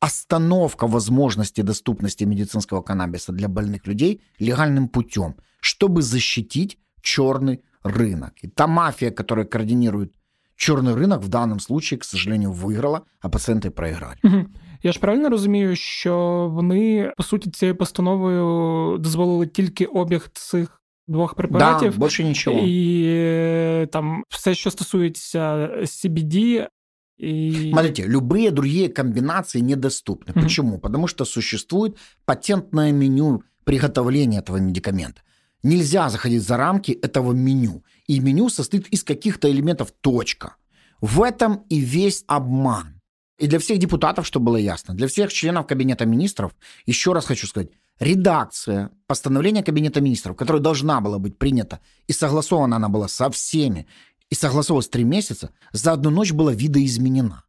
остановка 0.00 0.86
возможности 0.86 1.60
доступности 1.60 2.24
медицинского 2.24 2.80
каннабиса 2.80 3.32
для 3.32 3.48
больных 3.48 3.86
людей 3.86 4.22
легальным 4.38 4.88
путем, 4.88 5.36
чтобы 5.60 6.00
защитить 6.00 6.78
черный 7.02 7.60
рынок. 7.82 8.32
И 8.40 8.48
та 8.48 8.66
мафия, 8.66 9.10
которая 9.10 9.44
координирует 9.44 10.14
черный 10.56 10.94
рынок, 10.94 11.22
в 11.22 11.28
данном 11.28 11.60
случае, 11.60 11.98
к 12.00 12.04
сожалению, 12.04 12.52
выиграла, 12.52 13.04
а 13.20 13.28
пациенти 13.28 13.68
проіграли. 13.68 14.18
Угу. 14.22 14.48
Я 14.83 14.91
ж 14.91 14.99
правильно 14.99 15.29
розумію, 15.29 15.75
що 15.75 16.47
вони 16.53 17.11
по 17.17 17.23
суті 17.23 17.49
цією 17.49 17.75
постановою 17.75 18.97
дозволили 18.97 19.47
тільки 19.47 19.85
обіг 19.85 20.29
цих 20.33 20.81
двох 21.07 21.33
препаратів. 21.33 21.97
Да, 21.97 22.05
більше 22.05 22.23
нічого. 22.23 22.59
І 22.63 23.87
там 23.91 24.23
все, 24.29 24.55
що 24.55 24.71
стосується 24.71 25.69
CBD, 25.81 26.67
и... 27.19 27.69
Смотрите, 27.71 28.05
любые 28.07 28.51
другие 28.51 28.87
комбинации 28.89 29.59
недоступны. 29.59 30.31
Mm-hmm. 30.31 30.41
Почему? 30.41 30.79
Потому 30.79 31.07
что 31.07 31.25
существует 31.25 31.97
патентное 32.25 32.91
меню 32.93 33.43
приготовления 33.65 34.39
этого 34.39 34.57
медикамента. 34.57 35.21
Нельзя 35.61 36.09
заходить 36.09 36.41
за 36.41 36.57
рамки 36.57 36.91
этого 36.93 37.33
меню. 37.33 37.83
И 38.07 38.19
меню 38.21 38.49
состоит 38.49 38.87
из 38.87 39.03
каких-то 39.03 39.51
элементов 39.51 39.91
точка. 39.91 40.55
В 41.01 41.21
этом 41.21 41.65
и 41.69 41.79
весь 41.79 42.23
обман. 42.27 42.92
И 43.38 43.46
для 43.46 43.58
всех 43.58 43.78
депутатов, 43.78 44.26
чтобы 44.26 44.46
было 44.46 44.56
ясно, 44.56 44.94
для 44.94 45.06
всех 45.06 45.32
членов 45.32 45.66
Кабинета 45.66 46.06
министров, 46.06 46.52
еще 46.86 47.12
раз 47.12 47.26
хочу 47.26 47.46
сказать, 47.46 47.70
редакция 47.98 48.90
постановления 49.06 49.62
Кабинета 49.62 50.00
министров, 50.00 50.36
которая 50.36 50.62
должна 50.62 51.00
была 51.00 51.18
быть 51.18 51.36
принята, 51.36 51.80
и 52.06 52.12
согласована 52.12 52.76
она 52.76 52.88
была 52.88 53.08
со 53.08 53.28
всеми, 53.30 53.86
и 54.30 54.34
согласовалась 54.34 54.88
три 54.88 55.04
месяца, 55.04 55.50
за 55.72 55.92
одну 55.92 56.10
ночь 56.10 56.32
была 56.32 56.52
видоизменена. 56.52 57.44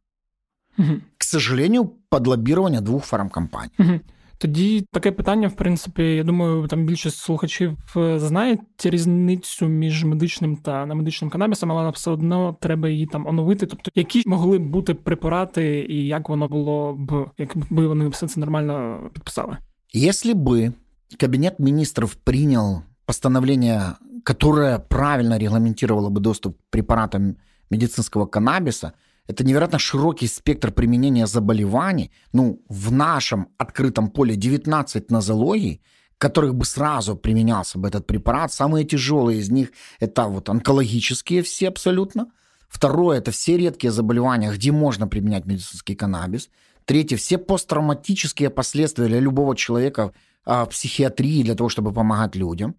Угу. 0.78 1.00
К 1.18 1.24
сожалению, 1.24 1.94
под 2.08 2.26
лоббирование 2.26 2.80
двох 2.80 3.04
фармкомпаній. 3.04 3.70
Угу. 3.78 4.00
Тоді 4.38 4.86
таке 4.92 5.12
питання, 5.12 5.48
в 5.48 5.56
принципі, 5.56 6.02
я 6.02 6.24
думаю, 6.24 6.66
там 6.66 6.86
більшість 6.86 7.18
слухачів 7.18 7.78
е, 7.96 8.18
знають 8.18 8.60
різницю 8.84 9.68
між 9.68 10.04
медичним 10.04 10.56
та 10.56 10.86
немедичним 10.86 11.30
канабісом, 11.30 11.72
але 11.72 11.90
все 11.90 12.10
одно 12.10 12.56
треба 12.60 12.88
її 12.88 13.06
там 13.06 13.26
оновити. 13.26 13.66
Тобто, 13.66 13.90
які 13.94 14.22
могли 14.26 14.58
б 14.58 14.62
бути 14.62 14.94
препарати, 14.94 15.86
і 15.88 16.06
як 16.06 16.28
воно 16.28 16.48
було 16.48 16.94
б, 16.94 17.30
якби 17.38 17.86
вони 17.86 18.08
все 18.08 18.28
це 18.28 18.40
нормально 18.40 19.00
підписали? 19.14 19.56
Если 19.94 20.34
бы 20.34 20.72
Кабинет 21.18 21.58
министров 21.58 22.16
принял 22.16 22.82
постановление, 23.06 23.96
которое 24.24 24.78
правильно 24.78 25.38
регламентировало 25.38 26.10
бы 26.10 26.20
доступ 26.20 26.56
к 26.56 26.60
препаратам 26.70 27.36
медицинского 27.70 28.26
каннабиса, 28.26 28.92
это 29.26 29.44
невероятно 29.44 29.78
широкий 29.78 30.28
спектр 30.28 30.70
применения 30.70 31.26
заболеваний. 31.26 32.12
Ну, 32.32 32.62
в 32.68 32.92
нашем 32.92 33.48
открытом 33.58 34.08
поле 34.08 34.36
19 34.36 35.10
нозологий, 35.10 35.82
которых 36.18 36.54
бы 36.54 36.64
сразу 36.64 37.16
применялся 37.16 37.78
бы 37.78 37.88
этот 37.88 38.06
препарат. 38.06 38.52
Самые 38.52 38.84
тяжелые 38.84 39.40
из 39.40 39.50
них– 39.50 39.72
это 40.00 40.26
вот 40.26 40.48
онкологические 40.48 41.42
все 41.42 41.68
абсолютно. 41.68 42.30
Второе– 42.68 43.18
это 43.18 43.32
все 43.32 43.56
редкие 43.56 43.90
заболевания, 43.90 44.52
где 44.52 44.70
можно 44.70 45.08
применять 45.08 45.44
медицинский 45.44 45.96
каннабис. 45.96 46.48
Третье– 46.84 47.16
все 47.18 47.38
посттравматические 47.38 48.50
последствия 48.50 49.06
для 49.06 49.18
любого 49.18 49.56
человека 49.56 50.12
а, 50.44 50.66
в 50.66 50.70
психиатрии 50.70 51.42
для 51.42 51.56
того, 51.56 51.68
чтобы 51.68 51.92
помогать 51.92 52.36
людям. 52.36 52.76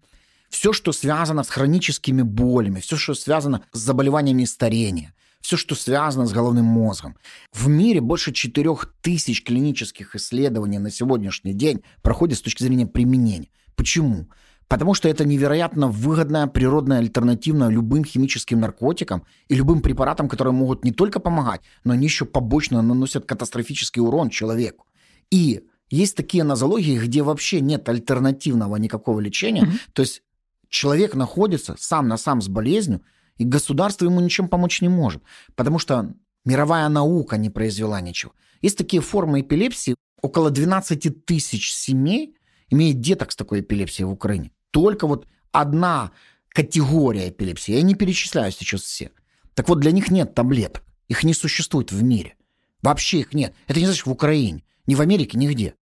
Все, 0.48 0.72
что 0.72 0.92
связано 0.92 1.44
с 1.44 1.50
хроническими 1.50 2.22
болями, 2.22 2.80
все, 2.80 2.96
что 2.96 3.12
связано 3.12 3.64
с 3.72 3.78
заболеваниями 3.78 4.44
старения– 4.46 5.12
все, 5.40 5.56
что 5.56 5.74
связано 5.74 6.26
с 6.26 6.32
головным 6.32 6.64
мозгом. 6.64 7.16
В 7.52 7.68
мире 7.68 8.00
больше 8.00 8.32
4000 8.32 9.44
клинических 9.44 10.14
исследований 10.14 10.78
на 10.78 10.90
сегодняшний 10.90 11.54
день 11.54 11.82
проходит 12.02 12.38
с 12.38 12.42
точки 12.42 12.62
зрения 12.62 12.86
применения. 12.86 13.48
Почему? 13.76 14.28
Потому 14.68 14.92
что 14.92 15.08
это 15.08 15.24
невероятно 15.24 15.88
выгодная 15.88 16.46
природная 16.46 16.98
альтернатива 16.98 17.68
любым 17.68 18.04
химическим 18.04 18.60
наркотикам 18.60 19.24
и 19.48 19.54
любым 19.54 19.80
препаратам, 19.80 20.28
которые 20.28 20.52
могут 20.52 20.84
не 20.84 20.92
только 20.92 21.20
помогать, 21.20 21.62
но 21.84 21.94
они 21.94 22.04
еще 22.04 22.26
побочно 22.26 22.82
наносят 22.82 23.24
катастрофический 23.24 24.02
урон 24.02 24.28
человеку. 24.28 24.86
И 25.30 25.62
есть 25.90 26.16
такие 26.16 26.44
нозологии, 26.44 26.98
где 26.98 27.22
вообще 27.22 27.62
нет 27.62 27.88
альтернативного 27.88 28.76
никакого 28.76 29.20
лечения. 29.20 29.62
Mm-hmm. 29.62 29.78
То 29.94 30.02
есть 30.02 30.22
человек 30.68 31.14
находится 31.14 31.74
сам 31.78 32.08
на 32.08 32.18
сам 32.18 32.42
с 32.42 32.48
болезнью, 32.48 33.00
и 33.38 33.44
государство 33.44 34.04
ему 34.04 34.20
ничем 34.20 34.48
помочь 34.48 34.82
не 34.82 34.88
может, 34.88 35.22
потому 35.54 35.78
что 35.78 36.12
мировая 36.44 36.88
наука 36.88 37.36
не 37.36 37.50
произвела 37.50 38.00
ничего. 38.00 38.32
Есть 38.60 38.76
такие 38.76 39.00
формы 39.00 39.40
эпилепсии. 39.40 39.94
Около 40.20 40.50
12 40.50 41.24
тысяч 41.24 41.72
семей 41.72 42.36
имеет 42.68 43.00
деток 43.00 43.30
с 43.30 43.36
такой 43.36 43.60
эпилепсией 43.60 44.06
в 44.06 44.10
Украине. 44.10 44.50
Только 44.72 45.06
вот 45.06 45.26
одна 45.52 46.10
категория 46.48 47.28
эпилепсии. 47.28 47.74
Я 47.74 47.82
не 47.82 47.94
перечисляю 47.94 48.50
сейчас 48.50 48.82
все. 48.82 49.12
Так 49.54 49.68
вот, 49.68 49.78
для 49.78 49.92
них 49.92 50.10
нет 50.10 50.34
таблеток. 50.34 50.82
Их 51.06 51.22
не 51.22 51.34
существует 51.34 51.92
в 51.92 52.02
мире. 52.02 52.34
Вообще 52.82 53.20
их 53.20 53.32
нет. 53.32 53.54
Это 53.68 53.78
не 53.78 53.86
значит 53.86 54.06
в 54.06 54.10
Украине, 54.10 54.64
ни 54.86 54.96
в 54.96 55.00
Америке, 55.00 55.38
нигде. 55.38 55.74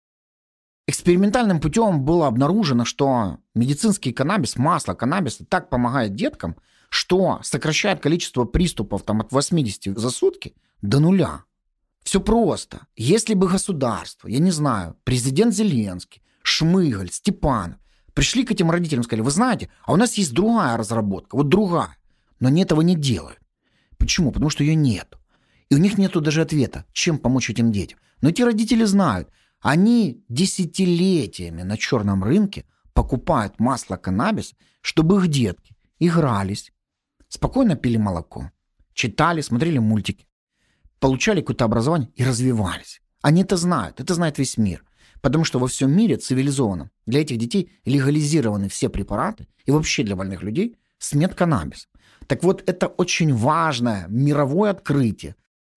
Экспериментальным 0.87 1.61
путем 1.61 2.04
было 2.04 2.26
обнаружено, 2.26 2.84
что 2.84 3.38
медицинский 3.54 4.12
каннабис, 4.12 4.56
масло 4.56 4.94
каннабиса 4.94 5.44
так 5.44 5.70
помогает 5.70 6.16
деткам– 6.16 6.56
что 6.94 7.40
сокращает 7.42 7.98
количество 7.98 8.44
приступов 8.44 9.02
там, 9.02 9.20
от 9.20 9.32
80 9.32 9.98
за 9.98 10.10
сутки 10.10 10.54
до 10.80 11.00
нуля. 11.00 11.42
Все 12.04 12.20
просто. 12.20 12.86
Если 12.94 13.34
бы 13.34 13.48
государство, 13.48 14.28
я 14.28 14.38
не 14.38 14.52
знаю, 14.52 14.96
президент 15.02 15.52
Зеленский, 15.52 16.22
Шмыгаль, 16.44 17.10
Степанов 17.10 17.80
пришли 18.12 18.44
к 18.44 18.52
этим 18.52 18.70
родителям 18.70 19.00
и 19.00 19.04
сказали, 19.06 19.24
вы 19.24 19.32
знаете, 19.32 19.70
а 19.84 19.92
у 19.92 19.96
нас 19.96 20.14
есть 20.14 20.32
другая 20.34 20.76
разработка, 20.76 21.34
вот 21.34 21.48
другая. 21.48 21.96
Но 22.38 22.46
они 22.46 22.62
этого 22.62 22.80
не 22.80 22.94
делают. 22.94 23.40
Почему? 23.98 24.30
Потому 24.30 24.50
что 24.50 24.62
ее 24.62 24.76
нет. 24.76 25.18
И 25.70 25.74
у 25.74 25.78
них 25.78 25.98
нет 25.98 26.12
даже 26.12 26.42
ответа, 26.42 26.84
чем 26.92 27.18
помочь 27.18 27.50
этим 27.50 27.72
детям. 27.72 27.98
Но 28.20 28.28
эти 28.28 28.42
родители 28.42 28.84
знают, 28.84 29.28
они 29.60 30.22
десятилетиями 30.28 31.62
на 31.62 31.76
черном 31.76 32.22
рынке 32.22 32.66
покупают 32.92 33.58
масло 33.58 33.96
каннабис, 33.96 34.54
чтобы 34.80 35.16
их 35.16 35.26
детки 35.26 35.74
игрались, 35.98 36.70
спокойно 37.34 37.74
пили 37.74 37.96
молоко, 37.96 38.52
читали, 38.92 39.40
смотрели 39.40 39.78
мультики, 39.78 40.26
получали 41.00 41.40
какое-то 41.40 41.64
образование 41.64 42.10
и 42.14 42.24
развивались. 42.24 43.02
Они 43.22 43.42
это 43.42 43.56
знают, 43.56 44.00
это 44.00 44.14
знает 44.14 44.38
весь 44.38 44.56
мир. 44.56 44.84
Потому 45.20 45.44
что 45.44 45.58
во 45.58 45.66
всем 45.66 45.90
мире 45.90 46.16
цивилизованном 46.16 46.90
для 47.06 47.22
этих 47.22 47.38
детей 47.38 47.72
легализированы 47.86 48.68
все 48.68 48.88
препараты 48.88 49.48
и 49.64 49.70
вообще 49.70 50.04
для 50.04 50.16
больных 50.16 50.42
людей 50.42 50.76
смет 50.98 51.34
каннабис. 51.34 51.88
Так 52.26 52.44
вот, 52.44 52.62
это 52.66 52.86
очень 52.86 53.34
важное 53.34 54.06
мировое 54.08 54.70
открытие, 54.70 55.34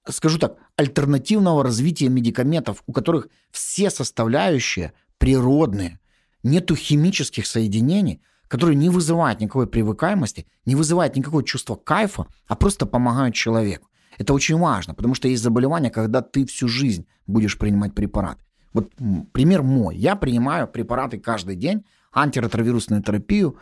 скажу 0.07 0.37
так, 0.37 0.57
альтернативного 0.75 1.63
развития 1.63 2.09
медикаментов, 2.09 2.83
у 2.85 2.93
которых 2.93 3.29
все 3.51 3.89
составляющие 3.89 4.93
природные, 5.17 5.99
нету 6.43 6.75
химических 6.75 7.47
соединений, 7.47 8.21
которые 8.47 8.75
не 8.75 8.89
вызывают 8.89 9.41
никакой 9.41 9.67
привыкаемости, 9.67 10.45
не 10.65 10.75
вызывают 10.75 11.15
никакого 11.15 11.43
чувства 11.43 11.75
кайфа, 11.75 12.27
а 12.47 12.55
просто 12.55 12.85
помогают 12.85 13.35
человеку. 13.35 13.89
Это 14.17 14.33
очень 14.33 14.57
важно, 14.57 14.93
потому 14.93 15.13
что 15.13 15.27
есть 15.27 15.43
заболевания, 15.43 15.89
когда 15.89 16.21
ты 16.21 16.45
всю 16.45 16.67
жизнь 16.67 17.05
будешь 17.27 17.57
принимать 17.57 17.93
препараты. 17.93 18.43
Вот 18.73 18.91
пример 19.31 19.63
мой. 19.63 19.95
Я 19.95 20.15
принимаю 20.15 20.67
препараты 20.67 21.19
каждый 21.19 21.55
день, 21.55 21.85
антиретровирусную 22.11 23.03
терапию 23.03 23.57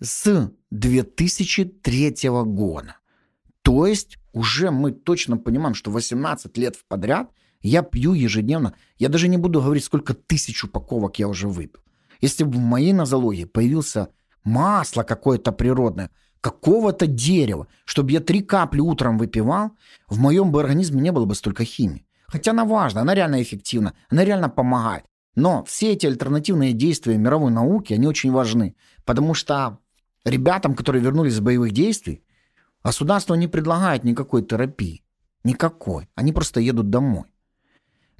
с 0.00 0.50
2003 0.70 2.16
года. 2.44 2.96
То 3.62 3.86
есть 3.86 4.18
уже 4.32 4.70
мы 4.70 4.92
точно 4.92 5.36
понимаем, 5.36 5.74
что 5.74 5.90
18 5.90 6.56
лет 6.56 6.76
подряд 6.88 7.30
я 7.62 7.82
пью 7.82 8.14
ежедневно. 8.14 8.74
Я 8.98 9.08
даже 9.08 9.28
не 9.28 9.36
буду 9.36 9.60
говорить, 9.60 9.84
сколько 9.84 10.14
тысяч 10.14 10.64
упаковок 10.64 11.18
я 11.18 11.28
уже 11.28 11.48
выпил. 11.48 11.80
Если 12.20 12.44
бы 12.44 12.58
в 12.58 12.60
моей 12.60 12.92
нозологии 12.92 13.44
появился 13.44 14.08
масло 14.44 15.02
какое-то 15.02 15.52
природное, 15.52 16.10
какого-то 16.40 17.06
дерева, 17.06 17.66
чтобы 17.84 18.12
я 18.12 18.20
три 18.20 18.40
капли 18.42 18.80
утром 18.80 19.18
выпивал, 19.18 19.72
в 20.08 20.18
моем 20.18 20.52
бы 20.52 20.60
организме 20.60 21.00
не 21.00 21.12
было 21.12 21.24
бы 21.24 21.34
столько 21.34 21.64
химии. 21.64 22.06
Хотя 22.26 22.52
она 22.52 22.64
важна, 22.64 23.02
она 23.02 23.14
реально 23.14 23.42
эффективна, 23.42 23.94
она 24.08 24.24
реально 24.24 24.48
помогает. 24.48 25.04
Но 25.34 25.64
все 25.64 25.92
эти 25.92 26.06
альтернативные 26.06 26.72
действия 26.72 27.16
мировой 27.16 27.50
науки, 27.50 27.92
они 27.92 28.06
очень 28.06 28.32
важны. 28.32 28.74
Потому 29.04 29.34
что 29.34 29.78
ребятам, 30.24 30.74
которые 30.74 31.02
вернулись 31.02 31.34
с 31.34 31.40
боевых 31.40 31.72
действий, 31.72 32.22
государство 32.84 33.34
не 33.34 33.48
предлагает 33.48 34.04
никакой 34.04 34.42
терапии. 34.42 35.02
Никакой. 35.44 36.08
Они 36.14 36.32
просто 36.32 36.60
едут 36.60 36.90
домой. 36.90 37.24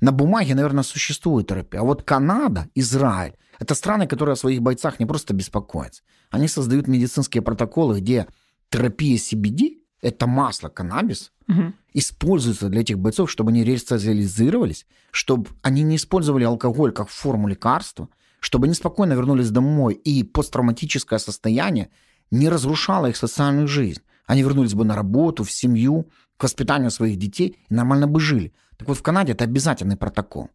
На 0.01 0.13
бумаге, 0.13 0.55
наверное, 0.55 0.83
существует 0.83 1.49
терапия. 1.49 1.81
А 1.81 1.85
вот 1.85 2.03
Канада, 2.03 2.69
Израиль– 2.75 3.35
это 3.59 3.75
страны, 3.75 4.07
которые 4.07 4.33
о 4.35 4.37
своих 4.37 4.63
бойцах 4.63 4.99
не 4.99 5.07
просто 5.07 5.35
беспокоятся. 5.35 6.03
Они 6.31 6.49
создают 6.49 6.89
медицинские 6.89 7.43
протоколы, 7.43 8.01
где 8.01 8.27
терапия 8.71 9.17
CBD– 9.17 9.79
это 10.01 10.27
масло 10.27 10.69
каннабис, 10.69 11.33
угу. 11.47 11.75
используется 11.93 12.69
для 12.69 12.81
этих 12.81 12.99
бойцов, 12.99 13.31
чтобы 13.31 13.51
они 13.51 13.65
ресоциализировались, 13.65 14.87
чтобы 15.11 15.51
они 15.63 15.83
не 15.83 15.97
использовали 15.97 16.45
алкоголь 16.45 16.93
как 16.93 17.11
форму 17.11 17.49
лекарства, 17.49 18.09
чтобы 18.41 18.67
они 18.67 18.75
спокойно 18.75 19.13
вернулись 19.13 19.51
домой, 19.51 19.95
и 19.95 20.23
посттравматическое 20.23 21.19
состояние 21.19 21.91
не 22.31 22.49
разрушало 22.49 23.07
их 23.07 23.17
социальную 23.17 23.69
жизнь. 23.69 24.01
Они 24.27 24.43
вернулись 24.43 24.75
бы 24.75 24.85
на 24.85 24.95
работу, 24.95 25.45
в 25.45 25.51
семью, 25.51 26.09
к 26.37 26.45
воспитанию 26.45 26.91
своих 26.91 27.19
детей 27.19 27.59
и 27.69 27.75
нормально 27.75 28.07
бы 28.07 28.21
жили. 28.21 28.55
Так 28.81 28.89
вот, 28.89 28.97
в 28.97 29.03
Канаде 29.03 29.33
это 29.33 29.45
обязательный 29.45 29.99
протокол. 29.99 30.49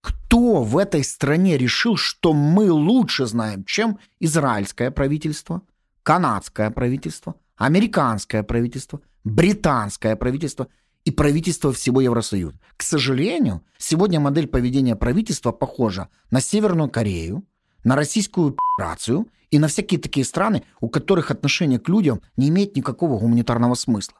Кто 0.00 0.64
в 0.64 0.76
этой 0.76 1.04
стране 1.04 1.56
решил, 1.56 1.96
что 1.96 2.32
мы 2.32 2.72
лучше 2.72 3.24
знаем, 3.26 3.62
чем 3.62 4.00
израильское 4.18 4.90
правительство, 4.90 5.62
канадское 6.02 6.70
правительство, 6.70 7.36
американское 7.54 8.42
правительство, 8.42 9.00
британское 9.22 10.16
правительство 10.16 10.66
и 11.04 11.12
правительство 11.12 11.72
всего 11.72 12.00
Евросоюза? 12.00 12.58
К 12.76 12.82
сожалению, 12.82 13.62
сегодня 13.78 14.18
модель 14.18 14.48
поведения 14.48 14.96
правительства 14.96 15.52
похожа 15.52 16.08
на 16.32 16.40
Северную 16.40 16.90
Корею, 16.90 17.44
на 17.84 17.94
российскую 17.94 18.56
операцию 18.76 19.28
и 19.52 19.60
на 19.60 19.68
всякие 19.68 20.00
такие 20.00 20.26
страны, 20.26 20.64
у 20.80 20.88
которых 20.88 21.30
отношение 21.30 21.78
к 21.78 21.88
людям 21.88 22.22
не 22.36 22.48
имеет 22.48 22.74
никакого 22.74 23.20
гуманитарного 23.20 23.74
смысла 23.74 24.16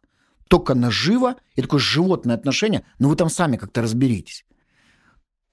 только 0.53 0.75
наживо 0.75 1.37
и 1.57 1.63
такое 1.63 1.81
животное 1.81 2.37
отношение, 2.37 2.85
но 2.99 3.09
вы 3.09 3.17
там 3.17 3.31
сами 3.31 3.57
как-то 3.57 3.81
разберитесь. 3.81 4.45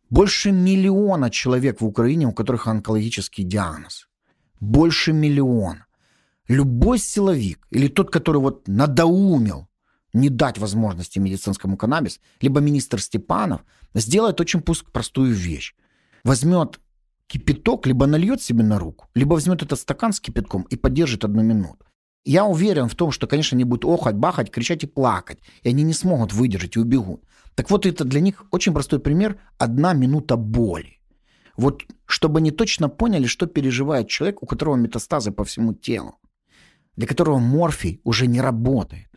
Больше 0.09 0.51
миллиона 0.51 1.29
человек 1.29 1.79
в 1.79 1.85
Украине, 1.85 2.27
у 2.27 2.33
которых 2.33 2.67
онкологический 2.67 3.45
диагноз. 3.45 4.09
Больше 4.59 5.13
миллиона. 5.13 5.85
Любой 6.49 6.97
силовик 6.99 7.65
или 7.69 7.87
тот, 7.87 8.11
который 8.11 8.41
вот 8.41 8.67
надоумел 8.67 9.69
не 10.11 10.27
дать 10.29 10.57
возможности 10.57 11.17
медицинскому 11.19 11.77
каннабис, 11.77 12.19
либо 12.41 12.59
министр 12.59 12.99
Степанов, 12.99 13.61
сделает 13.93 14.41
очень 14.41 14.61
простую 14.61 15.33
вещь. 15.33 15.75
Возьмет 16.25 16.81
кипяток, 17.27 17.87
либо 17.87 18.05
нальет 18.05 18.41
себе 18.41 18.63
на 18.63 18.77
руку, 18.77 19.07
либо 19.15 19.35
возьмет 19.35 19.63
этот 19.63 19.79
стакан 19.79 20.11
с 20.11 20.19
кипятком 20.19 20.63
и 20.63 20.75
поддержит 20.75 21.23
одну 21.23 21.41
минуту. 21.41 21.85
Я 22.24 22.44
уверен 22.44 22.88
в 22.88 22.94
том, 22.94 23.10
что, 23.10 23.26
конечно, 23.26 23.56
они 23.56 23.64
будут 23.64 23.84
охать, 23.84 24.16
бахать, 24.16 24.50
кричать 24.50 24.84
и 24.84 24.86
плакать. 24.86 25.38
И 25.62 25.68
они 25.68 25.82
не 25.84 25.92
смогут 25.92 26.32
выдержать 26.32 26.76
и 26.76 26.80
убегут. 26.80 27.22
Так 27.54 27.70
вот, 27.70 27.86
это 27.86 28.04
для 28.04 28.20
них 28.20 28.44
очень 28.50 28.72
простой 28.72 28.98
пример. 28.98 29.36
Одна 29.58 29.92
минута 29.94 30.36
боли. 30.36 31.00
Вот 31.56 31.82
чтобы 32.06 32.38
они 32.38 32.50
точно 32.50 32.88
поняли, 32.88 33.26
что 33.26 33.46
переживает 33.46 34.08
человек, 34.08 34.42
у 34.42 34.46
которого 34.46 34.76
метастазы 34.76 35.30
по 35.30 35.44
всему 35.44 35.74
телу. 35.74 36.14
Для 36.96 37.06
которого 37.06 37.38
морфий 37.38 38.00
уже 38.04 38.26
не 38.26 38.40
работает. 38.40 39.08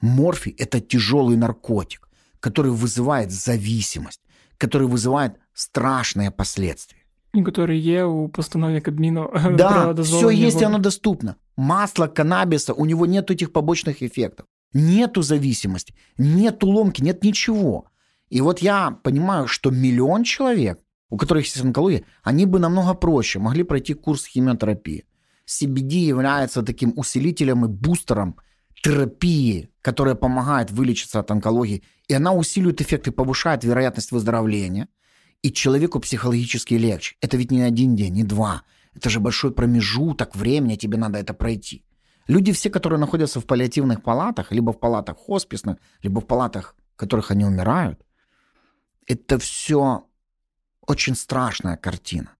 Морфий – 0.00 0.58
это 0.58 0.80
тяжелый 0.80 1.36
наркотик, 1.36 2.08
который 2.40 2.70
вызывает 2.72 3.30
зависимость, 3.30 4.20
который 4.58 4.86
вызывает 4.86 5.32
страшные 5.54 6.30
последствия. 6.30 7.00
И 7.34 7.42
которые 7.42 7.78
є 7.78 8.04
у 8.04 8.28
постанові 8.28 8.80
Кабміну 8.80 9.30
Да, 9.56 9.92
все 9.92 10.30
есть, 10.30 10.62
и 10.62 10.64
оно 10.64 10.78
доступно 10.78 11.34
масло 11.55 12.07
каннабиса, 12.07 12.73
у 12.73 12.85
него 12.85 13.05
нет 13.05 13.31
этих 13.31 13.51
побочных 13.51 14.01
эффектов. 14.01 14.47
Нету 14.73 15.21
зависимости, 15.21 15.95
нету 16.17 16.67
ломки, 16.67 17.01
нет 17.01 17.23
ничего. 17.23 17.85
И 18.29 18.41
вот 18.41 18.59
я 18.59 18.91
понимаю, 18.91 19.47
что 19.47 19.71
миллион 19.71 20.23
человек, 20.23 20.79
у 21.09 21.17
которых 21.17 21.45
есть 21.45 21.61
онкология, 21.61 22.03
они 22.23 22.45
бы 22.45 22.59
намного 22.59 22.93
проще 22.93 23.39
могли 23.39 23.63
пройти 23.63 23.93
курс 23.93 24.25
химиотерапии. 24.25 25.05
CBD 25.47 25.99
является 25.99 26.63
таким 26.63 26.93
усилителем 26.97 27.65
и 27.65 27.67
бустером 27.69 28.37
терапии, 28.81 29.69
которая 29.81 30.15
помогает 30.15 30.71
вылечиться 30.71 31.19
от 31.19 31.31
онкологии, 31.31 31.83
и 32.07 32.13
она 32.13 32.33
усиливает 32.33 32.81
эффект 32.81 33.07
и 33.07 33.11
повышает 33.11 33.63
вероятность 33.63 34.11
выздоровления, 34.11 34.89
и 35.41 35.51
человеку 35.51 35.99
психологически 35.99 36.73
легче. 36.73 37.15
Это 37.21 37.37
ведь 37.37 37.51
не 37.51 37.61
один 37.61 37.95
день, 37.95 38.13
не 38.13 38.23
два. 38.23 38.63
Это 38.95 39.09
же 39.09 39.19
большой 39.19 39.51
промежуток 39.51 40.35
времени, 40.35 40.75
тебе 40.75 40.97
надо 40.97 41.19
это 41.19 41.33
пройти. 41.33 41.83
Люди 42.27 42.51
все, 42.51 42.69
которые 42.69 42.99
находятся 42.99 43.39
в 43.39 43.45
паллиативных 43.45 44.01
палатах, 44.01 44.51
либо 44.51 44.71
в 44.71 44.79
палатах 44.79 45.17
хосписных, 45.17 45.77
либо 46.01 46.21
в 46.21 46.25
палатах, 46.25 46.75
в 46.93 46.97
которых 46.97 47.31
они 47.31 47.45
умирают, 47.45 47.99
это 49.05 49.37
все 49.37 50.07
очень 50.87 51.15
страшная 51.15 51.77
картина. 51.77 52.35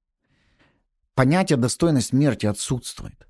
Понятие 1.13 1.57
достойной 1.57 2.01
смерти 2.01 2.45
отсутствует. 2.45 3.27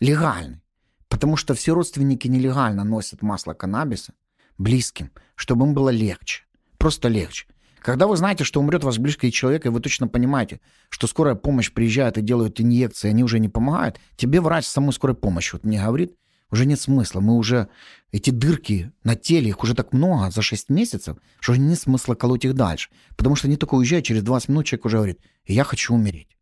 Легальный. 0.00 0.62
Потому 1.08 1.36
что 1.36 1.54
все 1.54 1.74
родственники 1.74 2.28
нелегально 2.28 2.84
носят 2.84 3.22
масло 3.22 3.54
каннабиса 3.54 4.14
близким, 4.58 5.10
чтобы 5.36 5.66
им 5.66 5.74
было 5.74 5.88
легче. 5.88 6.44
Просто 6.78 7.08
легче. 7.08 7.46
Когда 7.84 8.06
вы 8.06 8.16
знаете, 8.16 8.44
что 8.44 8.60
умрет 8.60 8.82
ваш 8.82 8.98
близкий 8.98 9.30
человек, 9.30 9.66
и 9.66 9.68
вы 9.68 9.78
точно 9.78 10.08
понимаете, 10.08 10.62
что 10.88 11.06
скорая 11.06 11.34
помощь 11.34 11.70
приезжает 11.70 12.16
и 12.16 12.22
делают 12.22 12.58
инъекции, 12.58 13.10
они 13.10 13.22
уже 13.22 13.38
не 13.38 13.50
помогают, 13.50 14.00
тебе 14.16 14.40
врач 14.40 14.64
самой 14.64 14.94
скорой 14.94 15.14
помощи 15.14 15.50
вот 15.52 15.64
мне 15.64 15.84
говорит, 15.84 16.16
уже 16.50 16.64
нет 16.64 16.80
смысла. 16.80 17.20
Мы 17.20 17.34
уже, 17.34 17.68
эти 18.10 18.30
дырки 18.30 18.90
на 19.02 19.16
теле, 19.16 19.50
их 19.50 19.62
уже 19.62 19.74
так 19.74 19.92
много 19.92 20.30
за 20.30 20.40
6 20.40 20.70
месяцев, 20.70 21.18
что 21.40 21.56
нет 21.56 21.78
смысла 21.78 22.14
колоть 22.14 22.46
их 22.46 22.54
дальше. 22.54 22.88
Потому 23.16 23.36
что 23.36 23.48
они 23.48 23.58
только 23.58 23.74
уезжают, 23.74 24.06
через 24.06 24.22
20 24.22 24.48
минут 24.48 24.64
человек 24.64 24.86
уже 24.86 24.96
говорит, 24.96 25.20
я 25.44 25.62
хочу 25.62 25.92
умереть. 25.92 26.38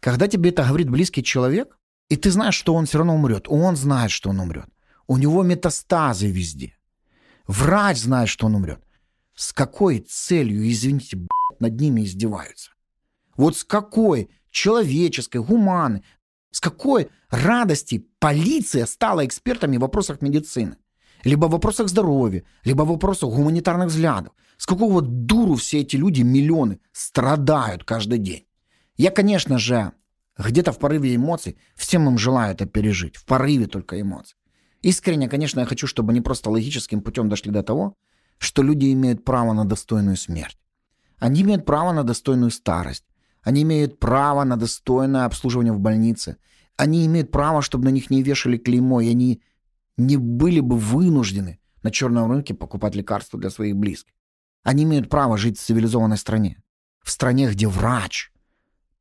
Когда 0.00 0.26
тебе 0.26 0.50
это 0.50 0.64
говорит 0.64 0.90
близкий 0.90 1.22
человек, 1.22 1.78
и 2.08 2.16
ты 2.16 2.32
знаешь, 2.32 2.56
что 2.56 2.74
он 2.74 2.86
все 2.86 2.98
равно 2.98 3.14
умрет, 3.14 3.46
он 3.46 3.76
знает, 3.76 4.10
что 4.10 4.30
он 4.30 4.40
умрет. 4.40 4.66
У 5.06 5.16
него 5.16 5.44
метастазы 5.44 6.28
везде. 6.28 6.76
Врач 7.46 7.98
знает, 7.98 8.28
что 8.28 8.46
он 8.46 8.56
умрет. 8.56 8.80
С 9.34 9.52
какой 9.52 10.00
целью, 10.00 10.70
извините, 10.70 11.18
над 11.58 11.80
ними 11.80 12.02
издеваются? 12.02 12.70
Вот 13.36 13.56
с 13.56 13.64
какой 13.64 14.30
человеческой, 14.50 15.42
гуманной, 15.42 16.04
с 16.52 16.60
какой 16.60 17.10
радости 17.30 18.06
полиция 18.20 18.86
стала 18.86 19.26
экспертами 19.26 19.76
в 19.76 19.80
вопросах 19.80 20.22
медицины? 20.22 20.76
Либо 21.24 21.46
в 21.46 21.50
вопросах 21.50 21.88
здоровья, 21.88 22.44
либо 22.64 22.82
в 22.82 22.88
вопросах 22.88 23.30
гуманитарных 23.30 23.88
взглядов. 23.88 24.32
С 24.56 24.66
какого 24.66 25.02
дуру 25.02 25.56
все 25.56 25.80
эти 25.80 25.96
люди, 25.96 26.22
миллионы, 26.22 26.78
страдают 26.92 27.82
каждый 27.82 28.18
день? 28.18 28.46
Я, 28.96 29.10
конечно 29.10 29.58
же, 29.58 29.92
где-то 30.38 30.70
в 30.70 30.78
порыве 30.78 31.16
эмоций 31.16 31.56
всем 31.74 32.08
им 32.08 32.18
желаю 32.18 32.52
это 32.54 32.66
пережить. 32.66 33.16
В 33.16 33.24
порыве 33.24 33.66
только 33.66 34.00
эмоций. 34.00 34.36
Искренне, 34.82 35.28
конечно, 35.28 35.60
я 35.60 35.66
хочу, 35.66 35.86
чтобы 35.86 36.12
они 36.12 36.20
просто 36.20 36.50
логическим 36.50 37.00
путем 37.00 37.28
дошли 37.28 37.50
до 37.50 37.62
того, 37.62 37.96
что 38.38 38.62
люди 38.62 38.92
имеют 38.92 39.24
право 39.24 39.52
на 39.52 39.64
достойную 39.64 40.16
смерть. 40.16 40.58
Они 41.18 41.42
имеют 41.42 41.64
право 41.64 41.92
на 41.92 42.04
достойную 42.04 42.50
старость. 42.50 43.04
Они 43.42 43.62
имеют 43.62 43.98
право 43.98 44.44
на 44.44 44.56
достойное 44.56 45.24
обслуживание 45.24 45.72
в 45.72 45.80
больнице. 45.80 46.36
Они 46.76 47.06
имеют 47.06 47.30
право, 47.30 47.62
чтобы 47.62 47.84
на 47.84 47.90
них 47.90 48.10
не 48.10 48.22
вешали 48.22 48.56
клеймо, 48.56 49.00
и 49.00 49.10
они 49.10 49.42
не 49.96 50.16
были 50.16 50.60
бы 50.60 50.76
вынуждены 50.76 51.60
на 51.82 51.90
черном 51.90 52.30
рынке 52.30 52.54
покупать 52.54 52.94
лекарства 52.94 53.38
для 53.38 53.50
своих 53.50 53.76
близких. 53.76 54.14
Они 54.62 54.84
имеют 54.84 55.08
право 55.10 55.36
жить 55.36 55.58
в 55.58 55.62
цивилизованной 55.62 56.16
стране. 56.16 56.62
В 57.02 57.10
стране, 57.10 57.50
где 57.50 57.68
врач 57.68 58.32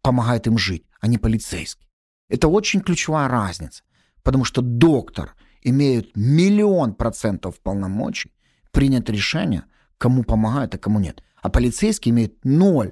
помогает 0.01 0.45
им 0.47 0.57
жить, 0.57 0.85
а 0.99 1.07
не 1.07 1.17
полицейский. 1.17 1.89
Это 2.27 2.49
очень 2.49 2.81
ключевая 2.81 3.29
разница, 3.29 3.83
потому 4.21 4.43
что 4.43 4.61
доктор 4.61 5.35
имеет 5.61 6.15
миллион 6.15 6.93
процентов 6.93 7.59
полномочий, 7.61 8.33
принято 8.73 9.13
решение, 9.13 9.63
кому 9.97 10.23
помогают, 10.23 10.75
а 10.75 10.77
кому 10.77 10.99
нет. 10.99 11.23
А 11.41 11.49
полицейский 11.49 12.11
имеет 12.11 12.43
ноль 12.43 12.91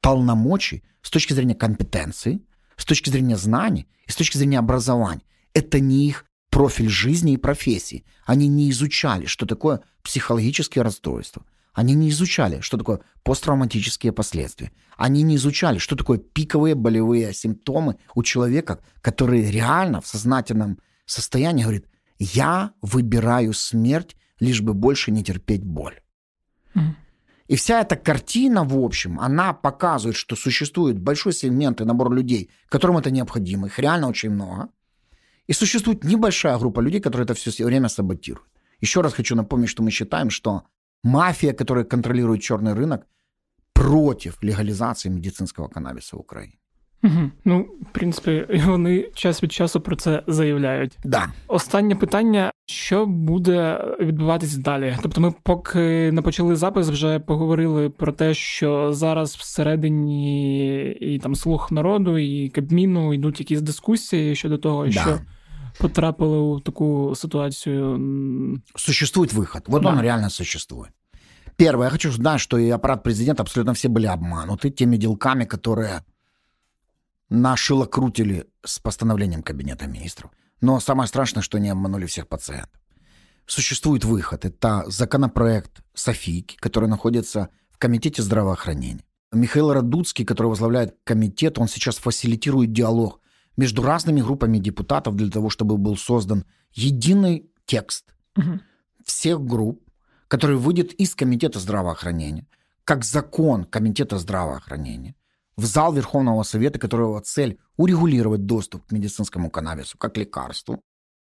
полномочий 0.00 0.82
с 1.02 1.10
точки 1.10 1.34
зрения 1.34 1.54
компетенции, 1.54 2.40
с 2.76 2.86
точки 2.86 3.10
зрения 3.10 3.36
знаний 3.36 3.86
и 4.06 4.10
с 4.10 4.16
точки 4.16 4.38
зрения 4.38 4.58
образования. 4.58 5.22
Это 5.52 5.80
не 5.80 6.08
их 6.08 6.24
профиль 6.48 6.88
жизни 6.88 7.34
и 7.34 7.36
профессии. 7.36 8.04
Они 8.24 8.48
не 8.48 8.70
изучали, 8.70 9.26
что 9.26 9.44
такое 9.44 9.82
психологические 10.02 10.82
расстройства. 10.82 11.44
Они 11.72 11.94
не 11.94 12.10
изучали, 12.10 12.60
что 12.60 12.76
такое 12.78 13.00
посттравматические 13.22 14.12
последствия. 14.12 14.72
Они 14.96 15.22
не 15.22 15.36
изучали, 15.36 15.78
что 15.78 15.96
такое 15.96 16.18
пиковые 16.18 16.74
болевые 16.74 17.32
симптомы 17.32 17.96
у 18.14 18.22
человека, 18.22 18.80
который 19.00 19.50
реально 19.50 20.00
в 20.00 20.06
сознательном 20.06 20.78
состоянии 21.06 21.62
говорит, 21.62 21.86
я 22.18 22.72
выбираю 22.82 23.52
смерть 23.52 24.16
лишь 24.39 24.61
бы 24.61 24.73
больше 24.73 25.11
не 25.11 25.23
терпеть 25.23 25.63
боль. 25.63 25.99
И 27.47 27.55
вся 27.55 27.81
эта 27.81 27.95
картина, 27.95 28.63
в 28.63 28.75
общем, 28.77 29.19
она 29.19 29.53
показывает, 29.53 30.15
что 30.15 30.35
существует 30.35 30.97
большой 30.97 31.33
сегмент 31.33 31.81
и 31.81 31.85
набор 31.85 32.11
людей, 32.11 32.49
которым 32.69 32.97
это 32.97 33.11
необходимо. 33.11 33.67
Их 33.67 33.79
реально 33.79 34.07
очень 34.07 34.31
много. 34.31 34.69
И 35.49 35.53
существует 35.53 36.03
небольшая 36.03 36.57
группа 36.57 36.81
людей, 36.81 37.01
которые 37.01 37.25
это 37.25 37.33
все 37.33 37.65
время 37.65 37.89
саботируют. 37.89 38.49
Еще 38.81 39.01
раз 39.01 39.13
хочу 39.13 39.35
напомнить, 39.35 39.69
что 39.69 39.83
мы 39.83 39.91
считаем, 39.91 40.29
что 40.29 40.63
мафия, 41.03 41.53
которая 41.53 41.85
контролирует 41.85 42.41
черный 42.41 42.73
рынок, 42.73 43.05
против 43.73 44.37
легалізації 44.43 45.13
медицинського 45.13 45.69
канабісу 45.69 46.17
в 46.17 46.19
Україні. 46.19 46.59
Угу. 47.05 47.31
Ну, 47.45 47.59
в 47.81 47.93
принципі, 47.93 48.45
вони 48.65 49.09
час 49.13 49.43
від 49.43 49.51
часу 49.51 49.81
про 49.81 49.95
це 49.95 50.23
заявляють. 50.27 50.97
Да. 51.03 51.27
Останнє 51.47 51.95
питання: 51.95 52.51
що 52.65 53.05
буде 53.05 53.85
відбуватись 53.99 54.55
далі? 54.55 54.97
Тобто, 55.01 55.21
ми, 55.21 55.33
поки 55.43 56.11
не 56.11 56.21
почали 56.21 56.55
запис, 56.55 56.89
вже 56.89 57.19
поговорили 57.19 57.89
про 57.89 58.11
те, 58.11 58.33
що 58.33 58.93
зараз 58.93 59.35
всередині 59.35 60.85
і 60.91 61.19
там 61.19 61.35
слух 61.35 61.71
народу, 61.71 62.17
і 62.17 62.49
Кабміну 62.49 63.13
йдуть 63.13 63.39
якісь 63.39 63.61
дискусії 63.61 64.35
щодо 64.35 64.57
того, 64.57 64.85
да. 64.85 64.91
що 64.91 65.19
потрапили 65.79 66.37
у 66.37 66.59
таку 66.59 67.13
ситуацію. 67.15 67.99
Существует 68.75 69.33
выход. 69.33 69.63
Вот 69.67 69.83
да. 69.83 69.89
он 69.89 70.01
реально 70.01 70.29
существует. 70.29 70.91
Первое, 71.57 71.85
я 71.85 71.91
хочу 71.91 72.11
знать, 72.11 72.41
что 72.41 72.57
и 72.57 72.69
аппарат 72.69 73.03
президента 73.03 73.43
абсолютно 73.43 73.73
все 73.73 73.87
были 73.87 74.07
обмануты 74.07 74.69
теми 74.69 74.97
делками, 74.97 75.45
которые 75.45 76.01
Нашилокрутили 77.30 78.46
с 78.64 78.78
постановлением 78.78 79.42
Кабинета 79.42 79.86
министров. 79.86 80.30
Но 80.60 80.78
самое 80.80 81.08
страшное, 81.08 81.42
что 81.42 81.56
они 81.56 81.70
обманули 81.70 82.06
всех 82.06 82.28
пациентов. 82.28 82.80
Существует 83.46 84.04
выход. 84.04 84.44
Это 84.44 84.84
законопроект 84.88 85.82
Софийки, 85.94 86.56
который 86.56 86.88
находится 86.88 87.48
в 87.70 87.78
Комитете 87.78 88.22
здравоохранения. 88.22 89.04
Михаил 89.32 89.72
Радуцкий, 89.72 90.24
который 90.24 90.48
возглавляет 90.48 90.96
комитет, 91.04 91.58
он 91.58 91.68
сейчас 91.68 91.96
фасилитирует 91.96 92.72
диалог 92.72 93.20
между 93.56 93.82
разными 93.82 94.20
группами 94.20 94.58
депутатов 94.58 95.16
для 95.16 95.30
того, 95.30 95.50
чтобы 95.50 95.76
был 95.78 95.96
создан 95.96 96.44
единый 96.72 97.50
текст 97.64 98.12
угу. 98.36 98.60
всех 99.04 99.40
групп, 99.40 99.82
который 100.28 100.56
выйдет 100.56 100.92
из 100.94 101.14
Комитета 101.14 101.60
здравоохранения, 101.60 102.46
как 102.84 103.04
закон 103.04 103.64
Комитета 103.64 104.18
здравоохранения, 104.18 105.14
в 105.60 105.64
зал 105.66 105.92
Верховного 105.92 106.42
Совета, 106.42 106.78
которого 106.78 107.20
цель 107.20 107.58
урегулировать 107.76 108.46
доступ 108.46 108.86
к 108.86 108.92
медицинскому 108.92 109.50
каннабису 109.50 109.98
как 109.98 110.16
лекарству, 110.16 110.80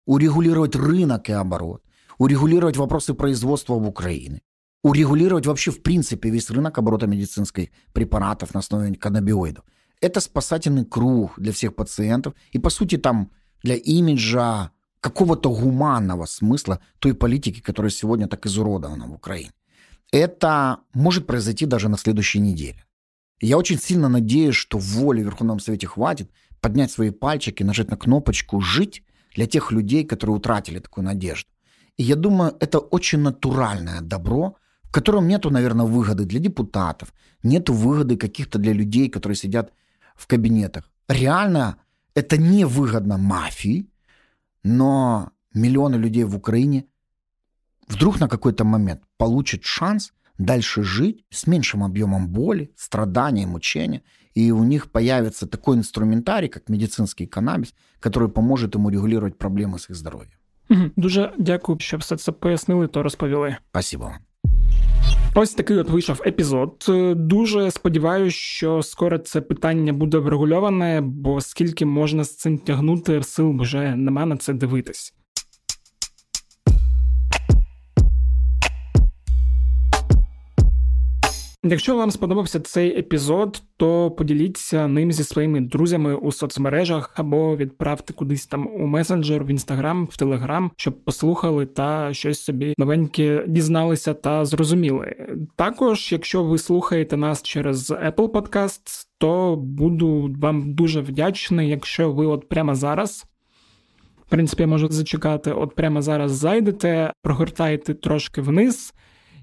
урегулировать 0.06 0.74
рынок 0.74 1.28
и 1.28 1.32
оборот, 1.32 1.82
урегулировать 2.18 2.76
вопросы 2.76 3.14
производства 3.14 3.74
в 3.74 3.86
Украине, 3.86 4.40
урегулировать 4.82 5.46
вообще 5.46 5.70
в 5.70 5.82
принципе 5.82 6.30
весь 6.30 6.50
рынок 6.50 6.78
оборота 6.78 7.06
медицинских 7.06 7.68
препаратов 7.92 8.54
на 8.54 8.60
основе 8.60 8.94
каннабиоидов. 8.94 9.64
Это 10.00 10.20
спасательный 10.20 10.84
круг 10.84 11.34
для 11.38 11.52
всех 11.52 11.76
пациентов 11.76 12.34
и, 12.50 12.58
по 12.58 12.70
сути, 12.70 12.98
там 12.98 13.30
для 13.62 13.76
имиджа 13.76 14.70
какого-то 15.00 15.50
гуманного 15.50 16.26
смысла 16.26 16.80
той 16.98 17.14
политики, 17.14 17.60
которая 17.60 17.90
сегодня 17.90 18.26
так 18.26 18.46
изуродована 18.46 19.06
в 19.06 19.12
Украине. 19.12 19.52
Это 20.10 20.78
может 20.92 21.26
произойти 21.26 21.66
даже 21.66 21.88
на 21.88 21.96
следующей 21.96 22.40
неделе. 22.40 22.83
Я 23.44 23.58
очень 23.58 23.78
сильно 23.78 24.08
надеюсь, 24.08 24.54
что 24.54 24.78
воли 24.78 25.20
в 25.20 25.26
Верховном 25.26 25.60
Совете 25.60 25.86
хватит 25.86 26.30
поднять 26.62 26.90
свои 26.90 27.10
пальчики, 27.10 27.62
нажать 27.62 27.90
на 27.90 27.96
кнопочку 27.98 28.60
«Жить» 28.60 29.02
для 29.34 29.46
тех 29.46 29.70
людей, 29.70 30.06
которые 30.06 30.36
утратили 30.36 30.78
такую 30.78 31.04
надежду. 31.04 31.50
И 31.98 32.04
я 32.04 32.16
думаю, 32.16 32.56
это 32.60 32.78
очень 32.78 33.18
натуральное 33.18 34.00
добро, 34.00 34.56
в 34.84 34.92
котором 34.92 35.28
нету, 35.28 35.50
наверное, 35.50 35.84
выгоды 35.84 36.24
для 36.24 36.40
депутатов, 36.40 37.12
нету 37.42 37.74
выгоды 37.74 38.16
каких-то 38.16 38.58
для 38.58 38.72
людей, 38.72 39.10
которые 39.10 39.36
сидят 39.36 39.74
в 40.16 40.26
кабинетах. 40.26 40.90
Реально 41.08 41.76
это 42.14 42.38
не 42.38 42.64
выгодно 42.64 43.18
мафии, 43.18 43.90
но 44.62 45.32
миллионы 45.52 45.96
людей 45.96 46.24
в 46.24 46.34
Украине 46.34 46.86
вдруг 47.88 48.20
на 48.20 48.28
какой-то 48.28 48.64
момент 48.64 49.02
получат 49.18 49.64
шанс 49.64 50.14
дальше 50.37 50.83
жить 50.83 51.25
с 51.29 51.47
меньшим 51.47 51.83
объемом 51.83 52.27
боли, 52.27 52.71
страдания, 52.75 53.47
мучения, 53.47 54.01
и 54.33 54.51
у 54.51 54.63
них 54.63 54.91
появится 54.91 55.47
такой 55.47 55.77
инструментарий, 55.77 56.49
как 56.49 56.69
медицинский 56.69 57.27
каннабис, 57.27 57.73
который 57.99 58.29
поможет 58.29 58.75
ему 58.75 58.89
регулировать 58.89 59.37
проблемы 59.37 59.79
с 59.79 59.89
их 59.89 59.95
здоровьем. 59.95 60.31
Дуже 60.95 61.33
дякую, 61.37 61.79
що 61.79 61.97
все 61.97 62.17
це 62.17 62.31
пояснили, 62.31 62.87
то 62.87 63.03
розповіли. 63.03 63.55
Спасибо. 63.71 64.11
Ось 65.35 65.53
такий 65.53 65.77
от 65.77 65.89
вийшов 65.89 66.21
епізод. 66.25 66.85
Дуже 67.15 67.71
сподіваюся, 67.71 68.37
що 68.37 68.83
скоро 68.83 69.17
це 69.17 69.41
питання 69.41 69.93
буде 69.93 70.17
врегульоване, 70.17 71.01
бо 71.01 71.41
скільки 71.41 71.85
можна 71.85 72.23
з 72.23 72.35
цим 72.35 72.57
тягнути, 72.57 73.23
сил 73.23 73.57
вже 73.59 73.95
нема 73.95 74.25
на 74.25 74.37
це 74.37 74.53
дивитись. 74.53 75.13
Якщо 81.66 81.96
вам 81.96 82.10
сподобався 82.10 82.60
цей 82.60 82.98
епізод, 82.98 83.62
то 83.76 84.10
поділіться 84.10 84.88
ним 84.88 85.12
зі 85.12 85.24
своїми 85.24 85.60
друзями 85.60 86.14
у 86.14 86.32
соцмережах 86.32 87.14
або 87.16 87.56
відправте 87.56 88.12
кудись 88.12 88.46
там 88.46 88.66
у 88.66 88.86
месенджер, 88.86 89.44
в 89.44 89.50
інстаграм, 89.50 90.06
в 90.06 90.16
телеграм, 90.16 90.70
щоб 90.76 91.04
послухали 91.04 91.66
та 91.66 92.14
щось 92.14 92.40
собі 92.40 92.74
новеньке 92.78 93.44
дізналися 93.48 94.14
та 94.14 94.44
зрозуміли. 94.44 95.36
Також, 95.56 96.12
якщо 96.12 96.44
ви 96.44 96.58
слухаєте 96.58 97.16
нас 97.16 97.42
через 97.42 97.90
Apple 97.90 98.28
Podcasts, 98.28 99.06
то 99.18 99.56
буду 99.56 100.34
вам 100.40 100.74
дуже 100.74 101.00
вдячний, 101.00 101.68
якщо 101.68 102.12
ви 102.12 102.26
от 102.26 102.48
прямо 102.48 102.74
зараз. 102.74 103.24
В 104.26 104.30
принципі, 104.30 104.66
можу 104.66 104.88
зачекати, 104.88 105.52
от 105.52 105.74
прямо 105.74 106.02
зараз 106.02 106.32
зайдете, 106.32 107.12
прогортаєте 107.22 107.94
трошки 107.94 108.40
вниз 108.40 108.94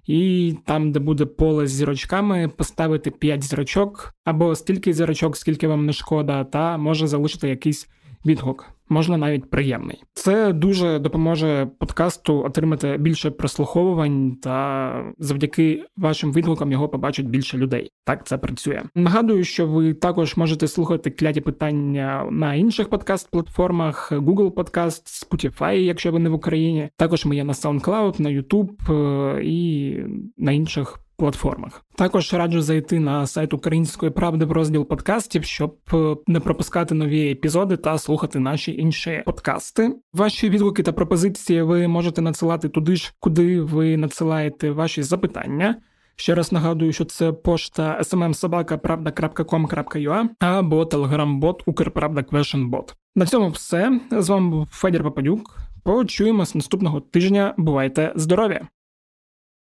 і 0.07 0.55
там, 0.65 0.93
де 0.93 1.01
буде 1.01 1.27
поле 1.27 1.67
з 1.67 1.71
зірочками, 1.71 2.49
поставити 2.49 3.11
5 3.11 3.43
зірочок 3.45 4.15
або 4.25 4.55
стільки 4.55 4.93
зірочок, 4.93 5.37
скільки 5.37 5.69
вам 5.69 5.87
не 5.87 5.93
шкода, 5.93 6.45
та 6.45 6.77
може 6.79 7.07
залишити 7.07 7.49
якийсь 7.49 7.89
відгук, 8.27 8.65
Можна 8.92 9.18
навіть 9.18 9.50
приємний. 9.50 10.04
Це 10.14 10.54
дуже 10.54 11.00
допоможе 11.00 11.68
подкасту 11.80 12.44
отримати 12.44 12.98
більше 12.98 13.32
прослуховувань, 13.32 14.36
та 14.36 14.94
завдяки 15.18 15.86
вашим 15.98 16.34
відгукам 16.34 16.72
його 16.72 16.90
побачать 16.90 17.26
більше 17.26 17.58
людей. 17.58 17.90
Так 18.06 18.28
це 18.28 18.38
працює. 18.38 18.84
Нагадую, 18.96 19.44
що 19.44 19.68
ви 19.68 19.94
також 19.94 20.38
можете 20.38 20.68
слухати 20.68 21.10
кляті 21.10 21.42
питання 21.42 22.28
на 22.32 22.56
інших 22.56 22.90
подкаст-платформах: 22.90 24.12
Google 24.12 24.52
Podcast, 24.52 25.28
Spotify, 25.28 25.74
якщо 25.74 26.12
ви 26.12 26.20
не 26.20 26.30
в 26.30 26.34
Україні. 26.34 26.90
Також 26.98 27.26
ми 27.26 27.36
є 27.36 27.44
на 27.44 27.54
SoundCloud, 27.54 28.22
на 28.22 28.30
YouTube 28.30 28.94
е, 28.94 29.44
і 29.44 29.98
на 30.38 30.52
інших 30.52 31.00
платформах. 31.22 31.86
Також 31.96 32.34
раджу 32.34 32.62
зайти 32.62 33.00
на 33.00 33.28
сайт 33.28 33.54
Української 33.54 34.12
правди 34.12 34.46
в 34.46 34.52
розділ 34.52 34.88
подкастів, 34.88 35.44
щоб 35.44 35.78
е, 35.94 36.16
не 36.28 36.40
пропускати 36.40 36.96
нові 36.96 37.32
епізоди 37.32 37.78
та 37.78 37.98
слухати 37.98 38.40
наші 38.40 38.76
інші 38.76 39.24
подкасти. 39.26 39.96
Ваші 40.14 40.50
відгуки 40.50 40.84
та 40.84 40.92
пропозиції 40.92 41.62
ви 41.62 41.88
можете 41.88 42.22
надсилати 42.22 42.70
туди 42.70 42.96
ж, 42.96 43.14
куди 43.20 43.62
ви 43.62 43.98
надсилаєте 43.98 44.72
ваші 44.72 45.04
запитання. 45.04 45.76
Ще 46.16 46.36
раз 46.36 46.52
нагадую, 46.52 46.94
що 46.94 47.06
це 47.06 47.32
пошта 47.32 48.00
smmsobaka.pravda.com.ua 48.02 50.26
або 50.40 50.86
телеграм-бот 50.86 51.64
Укрправда 51.66 52.26
На 53.16 53.26
цьому 53.26 53.50
все. 53.50 54.00
З 54.12 54.30
вами 54.30 54.50
був 54.50 54.68
Федір 54.72 55.04
Пападюк. 55.04 55.58
Почуємось 55.84 56.56
наступного 56.56 57.00
тижня. 57.00 57.54
Бувайте 57.58 58.14
здорові! 58.16 58.62